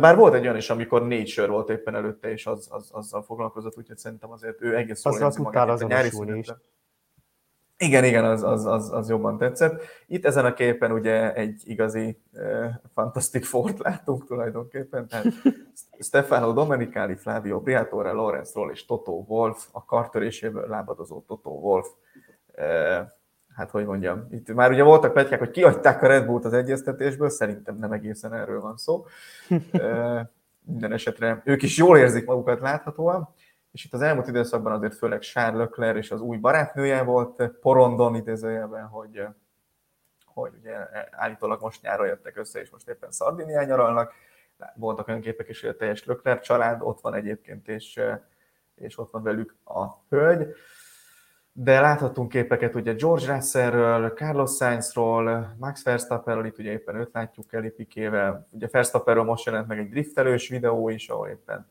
[0.00, 3.22] Bár volt egy olyan is, amikor négy sör volt éppen előtte, és az, az, azzal
[3.22, 6.52] foglalkozott, úgyhogy szerintem azért ő egész jól az magát az a nyári is.
[7.80, 9.82] Igen, igen, az, az, az, az jobban tetszett.
[10.06, 15.26] Itt ezen a képen ugye egy igazi uh, Fantastic Fort látunk tulajdonképpen, tehát
[16.00, 21.88] Stefano Domenicali, Flavio Briatore, Lorenz Roll és Toto Wolf, a kartöréséből lábadozó Toto Wolf.
[22.56, 23.08] Uh,
[23.54, 27.28] hát hogy mondjam, itt már ugye voltak pletykák, hogy kiadták a Red Bullt az egyeztetésből,
[27.28, 29.04] szerintem nem egészen erről van szó.
[29.72, 30.20] Uh,
[30.64, 33.28] minden esetre ők is jól érzik magukat láthatóan
[33.72, 38.14] és itt az elmúlt időszakban azért főleg Charles Leclerc és az új barátnője volt porondon
[38.14, 39.26] idézőjelben, hogy,
[40.24, 40.76] hogy ugye
[41.10, 44.12] állítólag most nyáron jöttek össze, és most éppen Szardinián nyaralnak.
[44.74, 48.00] Voltak olyan képek is, hogy a teljes Leclerc család ott van egyébként, és,
[48.74, 50.54] és ott van velük a hölgy.
[51.52, 57.46] De láthatunk képeket ugye George Russellről, Carlos Sainzról, Max Verstappenről, itt ugye éppen őt látjuk
[57.46, 58.46] Kelly Pikével.
[58.50, 61.66] Ugye Verstappenről most jelent meg egy driftelős videó is, ahol éppen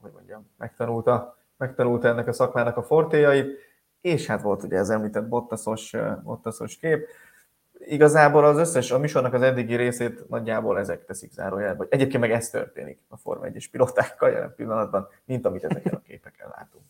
[0.00, 3.58] hogy mondjam, megtanulta, megtanulta ennek a szakmának a fortéjait,
[4.00, 7.06] és hát volt ugye ez említett Bottasos, Bottasos kép.
[7.78, 12.50] Igazából az összes, a műsornak az eddigi részét nagyjából ezek teszik zárójelbe, egyébként meg ez
[12.50, 16.84] történik a Forma 1-es pilotákkal jelen pillanatban, mint amit ezeken a képeken látunk.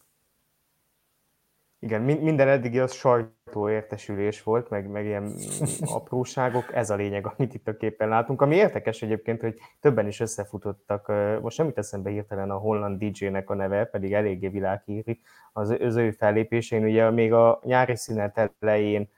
[1.84, 5.34] Igen, minden eddigi az sajtóértesülés volt, meg, meg ilyen
[5.80, 8.40] apróságok, ez a lényeg, amit itt a képen látunk.
[8.40, 13.54] Ami érdekes egyébként, hogy többen is összefutottak, most nem eszembe hirtelen a holland DJ-nek a
[13.54, 15.20] neve, pedig eléggé világhíri
[15.52, 16.84] az, az ő fellépésén.
[16.84, 19.10] Ugye még a nyári szünet elején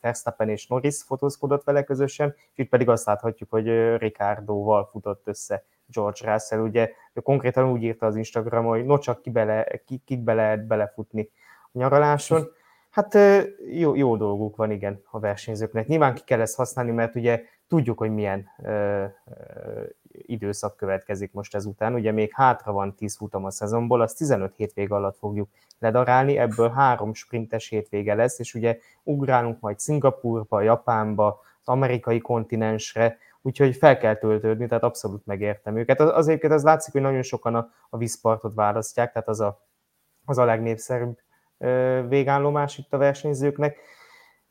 [0.00, 5.64] Verstappen és Norris fotózkodott vele közösen, és itt pedig azt láthatjuk, hogy Ricardoval futott össze
[5.86, 6.90] George Russell, ugye
[7.22, 11.30] konkrétan úgy írta az Instagram, hogy no csak ki bele, ki, ki bele belefutni
[11.72, 12.48] nyaraláson.
[12.90, 13.18] Hát
[13.70, 15.86] jó, jó dolguk van, igen, a versenyzőknek.
[15.86, 19.06] Nyilván ki kell ezt használni, mert ugye tudjuk, hogy milyen ö, ö,
[20.12, 21.94] időszak következik most ezután.
[21.94, 25.48] Ugye még hátra van 10 futam a szezonból, az 15 hétvége alatt fogjuk
[25.78, 33.18] ledarálni, ebből három sprintes hétvége lesz, és ugye ugrálunk majd Szingapurba, Japánba, az amerikai kontinensre,
[33.42, 36.00] úgyhogy fel kell töltődni, tehát abszolút megértem őket.
[36.00, 39.66] Az, azért az látszik, hogy nagyon sokan a, a vízpartot választják, tehát az a,
[40.24, 41.18] az a legnépszerűbb
[42.08, 43.76] végállomás itt a versenyzőknek,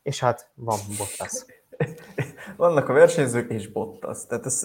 [0.02, 1.44] és hát van Bottas.
[2.56, 4.26] Vannak a versenyzők és Bottas.
[4.26, 4.62] Tehát ez,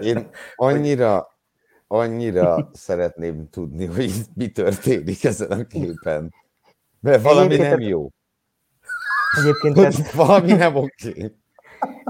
[0.00, 1.38] Én annyira,
[1.86, 6.34] annyira szeretném tudni, hogy mi történik ezen a képen.
[7.00, 8.08] Mert valami nem jó.
[9.40, 10.12] Egyébként ez...
[10.14, 11.08] valami nem oké.
[11.08, 11.36] Okay.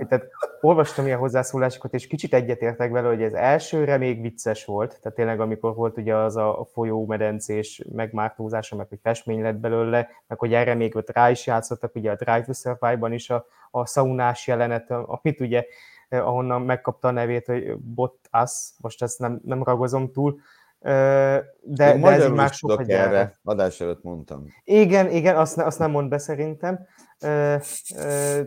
[0.09, 0.29] Tehát
[0.61, 5.41] olvastam ilyen hozzászólásokat, és kicsit egyetértek vele, hogy ez elsőre még vicces volt, tehát tényleg
[5.41, 10.75] amikor volt ugye az a folyómedencés megmártózása, meg hogy festmény lett belőle, meg hogy erre
[10.75, 14.91] még ott rá is játszottak, ugye a Drive to Survive-ban is a, a szaunás jelenet,
[14.91, 15.64] amit ugye
[16.09, 20.41] eh, ahonnan megkapta a nevét, hogy Bottas, most ezt nem, nem ragozom túl,
[20.85, 24.47] de, de ez már sok erre, adás előtt mondtam.
[24.64, 26.87] Igen, igen, azt, azt nem mond be szerintem,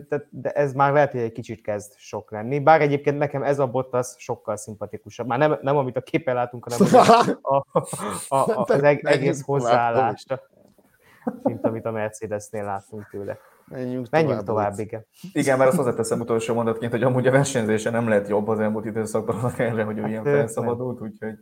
[0.08, 2.60] de, de ez már lehet, hogy egy kicsit kezd sok lenni.
[2.60, 5.26] Bár egyébként nekem ez a Bottas sokkal szimpatikusabb.
[5.26, 7.64] Már nem, nem amit a képen látunk, hanem a, a,
[8.28, 10.40] a, a, az egész hozzáállást,
[11.42, 13.38] mint amit a Mercedesnél láttunk tőle.
[13.70, 15.06] Menjünk, Menjünk tovább, tovább igen.
[15.32, 18.84] Igen, mert azt hozzáteszem utolsó mondatként, hogy amúgy a versenyzése nem lehet jobb az elmúlt
[18.84, 21.34] időszakban, erre, hogy ő hát, ilyen felszabadult, úgyhogy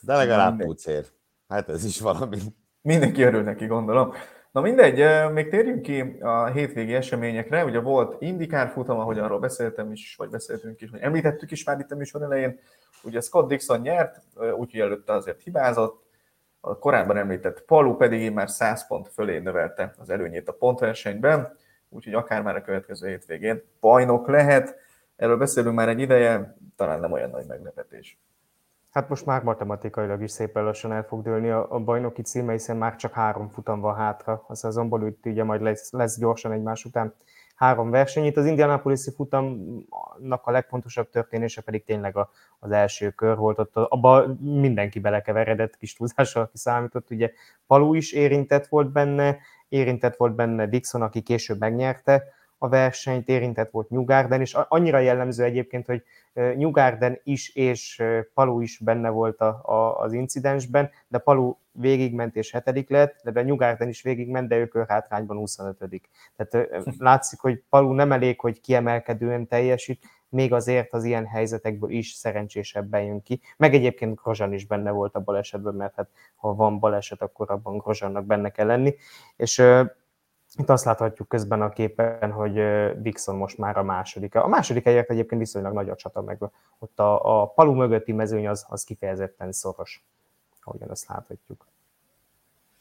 [0.00, 1.04] de legalább pucér.
[1.48, 2.38] Hát ez is valami.
[2.82, 4.12] Mindenki örül neki, gondolom.
[4.52, 7.64] Na mindegy, még térjünk ki a hétvégi eseményekre.
[7.64, 11.78] Ugye volt indikár futam, ahogy arról beszéltem is, vagy beszéltünk is, vagy említettük is már
[11.78, 12.58] itt a műsor elején.
[13.02, 14.22] Ugye Scott Dixon nyert,
[14.56, 16.02] úgyhogy előtte azért hibázott.
[16.60, 21.56] A korábban említett Palu pedig már 100 pont fölé növelte az előnyét a pontversenyben,
[21.88, 24.76] úgyhogy akár már a következő hétvégén bajnok lehet.
[25.16, 28.18] Erről beszélünk már egy ideje, talán nem olyan nagy meglepetés.
[28.90, 31.50] Hát most már matematikailag is szépen lassan el fog dőlni.
[31.50, 34.44] A, a bajnoki címe, hiszen már csak három futam van hátra.
[34.48, 37.14] A szezonból, úgy ugye majd lesz, lesz gyorsan egymás után
[37.54, 38.24] három verseny.
[38.24, 43.76] Itt az Indianapolis-i futamnak a legfontosabb történése pedig tényleg a, az első kör volt, ott
[43.76, 47.30] abban mindenki belekeveredett, kis túlzással kiszámított, ugye
[47.66, 49.38] Palú is érintett volt benne,
[49.68, 52.24] érintett volt benne Dixon, aki később megnyerte,
[52.62, 56.02] a versenyt, érintett volt Nyugarden, és annyira jellemző egyébként, hogy
[56.56, 58.02] Nyugarden is és
[58.34, 63.42] Palu is benne volt a, a, az incidensben, de Palu végigment és hetedik lett, de
[63.42, 66.00] Nyugarden is végigment, de ők hátrányban 25
[66.36, 72.10] Tehát látszik, hogy Palu nem elég, hogy kiemelkedően teljesít, még azért az ilyen helyzetekből is
[72.10, 73.40] szerencsésebben jön ki.
[73.56, 77.78] Meg egyébként Grozsan is benne volt a balesetben, mert hát ha van baleset, akkor abban
[77.78, 78.94] Grozsannak benne kell lenni.
[79.36, 79.62] És
[80.56, 82.60] itt azt láthatjuk közben a képen, hogy
[83.00, 84.34] Dixon most már a második.
[84.34, 86.38] A második helyért egyébként viszonylag nagy a csata, meg
[86.78, 90.04] ott a, a palu mögötti mezőny az, az kifejezetten szoros,
[90.62, 91.66] ahogyan azt láthatjuk.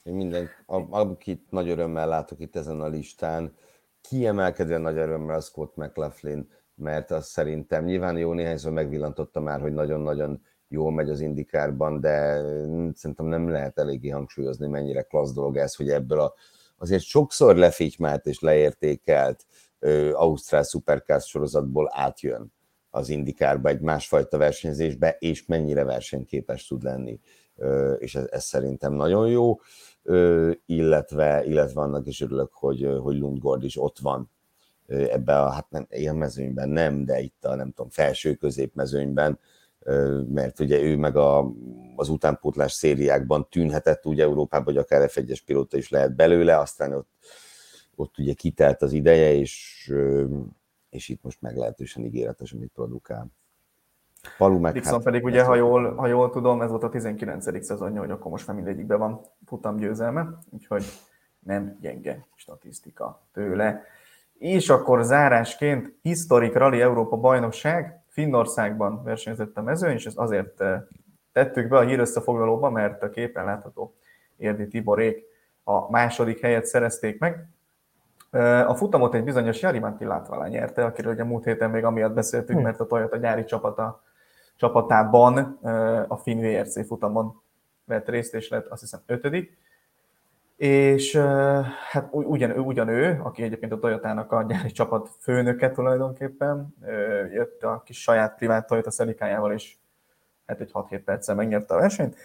[0.03, 0.49] Én minden,
[0.89, 3.55] akit nagy örömmel látok itt ezen a listán,
[4.01, 9.73] kiemelkedően nagy örömmel a Scott McLaughlin, mert az szerintem nyilván jó néhányszor megvillantotta már, hogy
[9.73, 12.41] nagyon-nagyon jól megy az indikárban, de
[12.93, 16.33] szerintem nem lehet eléggé hangsúlyozni, mennyire klassz dolog ez, hogy ebből a
[16.79, 19.45] azért sokszor lefigymált és leértékelt
[19.79, 22.53] ö, Ausztrál Supercars sorozatból átjön
[22.89, 27.19] az indikárba egy másfajta versenyzésbe, és mennyire versenyképes tud lenni.
[27.55, 29.59] Ö, és ez, ez szerintem nagyon jó,
[30.03, 34.31] ö, illetve, illetve annak is örülök, hogy, hogy Lundgord is ott van
[34.89, 39.39] ebbe a, hát nem, ilyen mezőnyben nem, de itt a nem tudom, felső középmezőnyben,
[40.27, 41.51] mert ugye ő meg a,
[41.95, 47.09] az utánpótlás szériákban tűnhetett úgy Európában, hogy akár F1-es pilóta is lehet belőle, aztán ott,
[47.95, 49.85] ott ugye kitelt az ideje, és,
[50.89, 53.27] és itt most meglehetősen ígéretes, amit produkál.
[54.37, 57.65] Palu meg Dixon hát, pedig ugye, ha jól, ha jól tudom, ez volt a 19.
[57.65, 60.83] szezonja, hogy akkor most már mindegyikben van futam győzelme, úgyhogy
[61.39, 63.83] nem gyenge statisztika tőle.
[64.37, 70.81] És akkor zárásként Historic Rally Európa bajnokság, Finnországban versenyzett a mezőn, és ezt azért eh,
[71.31, 73.95] tettük be a hírösszefoglalóba, mert a képen látható
[74.37, 75.23] Érdi Tiborék
[75.63, 77.47] a második helyet szerezték meg.
[78.31, 82.59] Eh, a futamot egy bizonyos Jarimanti Látvala nyerte, akiről ugye múlt héten még amiatt beszéltünk,
[82.59, 82.65] hm.
[82.65, 84.03] mert a Toyota gyári csapata,
[84.55, 87.41] csapatában eh, a Finn VRC futamon
[87.85, 89.57] vett részt, és lett azt hiszem ötödik
[90.59, 91.15] és
[91.89, 96.75] hát ugyan, ugyan ő, aki egyébként a Toyotának a gyári csapat főnöke tulajdonképpen,
[97.31, 99.75] jött a kis saját privát Toyota szelikájával, és
[100.45, 102.15] hát egy 6-7 perccel megnyerte a versenyt,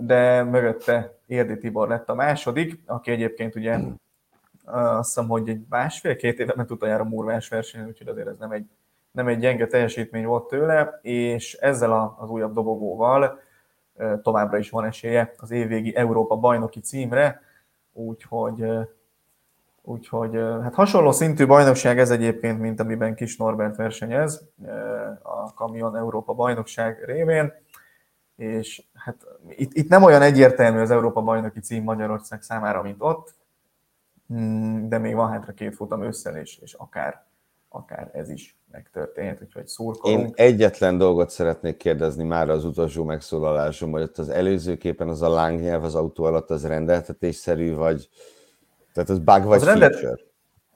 [0.00, 3.78] de mögötte Érdi Tibor lett a második, aki egyébként ugye
[4.64, 8.66] azt hiszem, hogy egy másfél-két éve ment utoljára murvás verseny, úgyhogy azért ez nem egy,
[9.10, 13.40] nem egy gyenge teljesítmény volt tőle, és ezzel az újabb dobogóval
[14.22, 17.42] továbbra is van esélye az évvégi Európa bajnoki címre,
[17.92, 18.64] úgyhogy,
[19.82, 24.42] úgyhogy hát hasonló szintű bajnokság ez egyébként, mint amiben Kis Norbert versenyez,
[25.22, 27.52] a Kamion Európa bajnokság révén,
[28.36, 33.34] és hát itt, itt nem olyan egyértelmű az Európa bajnoki cím Magyarország számára, mint ott,
[34.26, 37.26] hmm, de még van hátra két futam ősszel, és, és akár,
[37.78, 40.26] akár ez is megtörténhet, úgyhogy szurkolunk.
[40.26, 45.22] Én egyetlen dolgot szeretnék kérdezni már az utolsó megszólalásom, hogy ott az előző képen az
[45.22, 48.08] a lángnyelv az autó alatt az rendeltetésszerű, vagy
[48.92, 49.88] tehát az bug vagy az feature?
[49.88, 50.26] Rendet,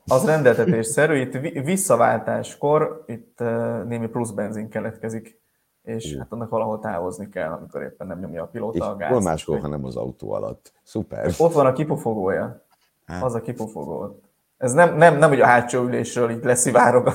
[0.07, 3.39] az rendeltetésszerű, itt visszaváltáskor itt
[3.87, 5.41] némi plusz benzin keletkezik,
[5.83, 9.13] és hát annak valahol távozni kell, amikor éppen nem nyomja a pilóta a gázt.
[9.13, 10.73] Hol máshol, hanem az autó alatt.
[10.83, 11.31] Szuper.
[11.39, 12.65] Ott van a kipufogója.
[13.05, 13.23] Hát.
[13.23, 14.21] Az a kipufogó.
[14.63, 17.15] Ez nem, nem, nem hogy a hátsó ülésről így leszivárog a,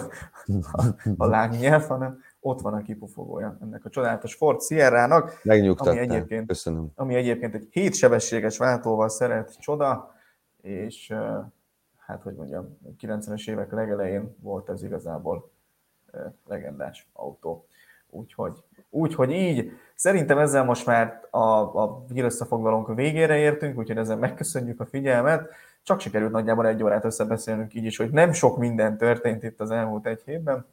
[0.71, 0.83] a,
[1.17, 5.41] a lángnyelv, hanem ott van a kipufogója ennek a csodálatos Ford Sierra-nak,
[5.89, 6.91] ami egyébként, Köszönöm.
[6.95, 10.15] ami egyébként egy hétsebességes váltóval szeret csoda,
[10.61, 11.13] és
[12.05, 15.51] hát hogy mondjam, 90-es évek legelején volt ez igazából
[16.47, 17.65] legendás autó.
[18.09, 21.47] Úgyhogy, úgyhogy így, szerintem ezzel most már a,
[21.83, 25.49] a hírösszefoglalónk végére értünk, úgyhogy ezzel megköszönjük a figyelmet
[25.87, 29.71] csak sikerült nagyjából egy órát összebeszélnünk így is, hogy nem sok minden történt itt az
[29.71, 30.65] elmúlt egy hétben,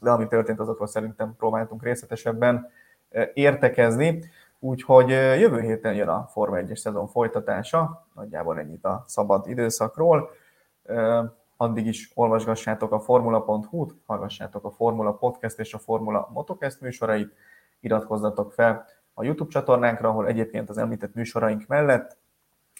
[0.00, 2.70] de ami történt, azokról szerintem próbáltunk részletesebben
[3.10, 4.22] e, értekezni.
[4.58, 10.30] Úgyhogy e, jövő héten jön a Forma 1-es szezon folytatása, nagyjából ennyit a szabad időszakról.
[10.84, 11.24] E,
[11.56, 17.32] addig is olvasgassátok a formula.hu-t, hallgassátok a Formula Podcast és a Formula Motocast műsorait,
[17.80, 22.24] iratkozzatok fel a YouTube csatornánkra, ahol egyébként az említett műsoraink mellett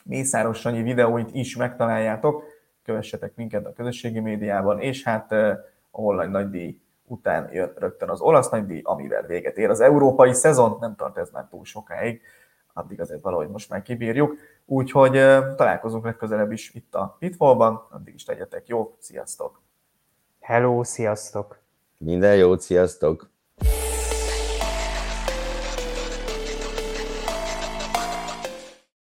[0.09, 2.45] Mészáros Sanyi videóit is megtaláljátok,
[2.85, 8.49] kövessetek minket a közösségi médiában, és hát a online nagydíj után jön rögtön az olasz
[8.49, 12.21] nagydíj, amivel véget ér az európai szezon, nem tart ez már túl sokáig,
[12.73, 15.13] addig azért valahogy most már kibírjuk, úgyhogy
[15.57, 19.61] találkozunk legközelebb is itt a Pitfallban, addig is tegyetek jó, sziasztok!
[20.41, 21.59] Hello, sziasztok!
[21.99, 23.36] Minden jót, sziasztok!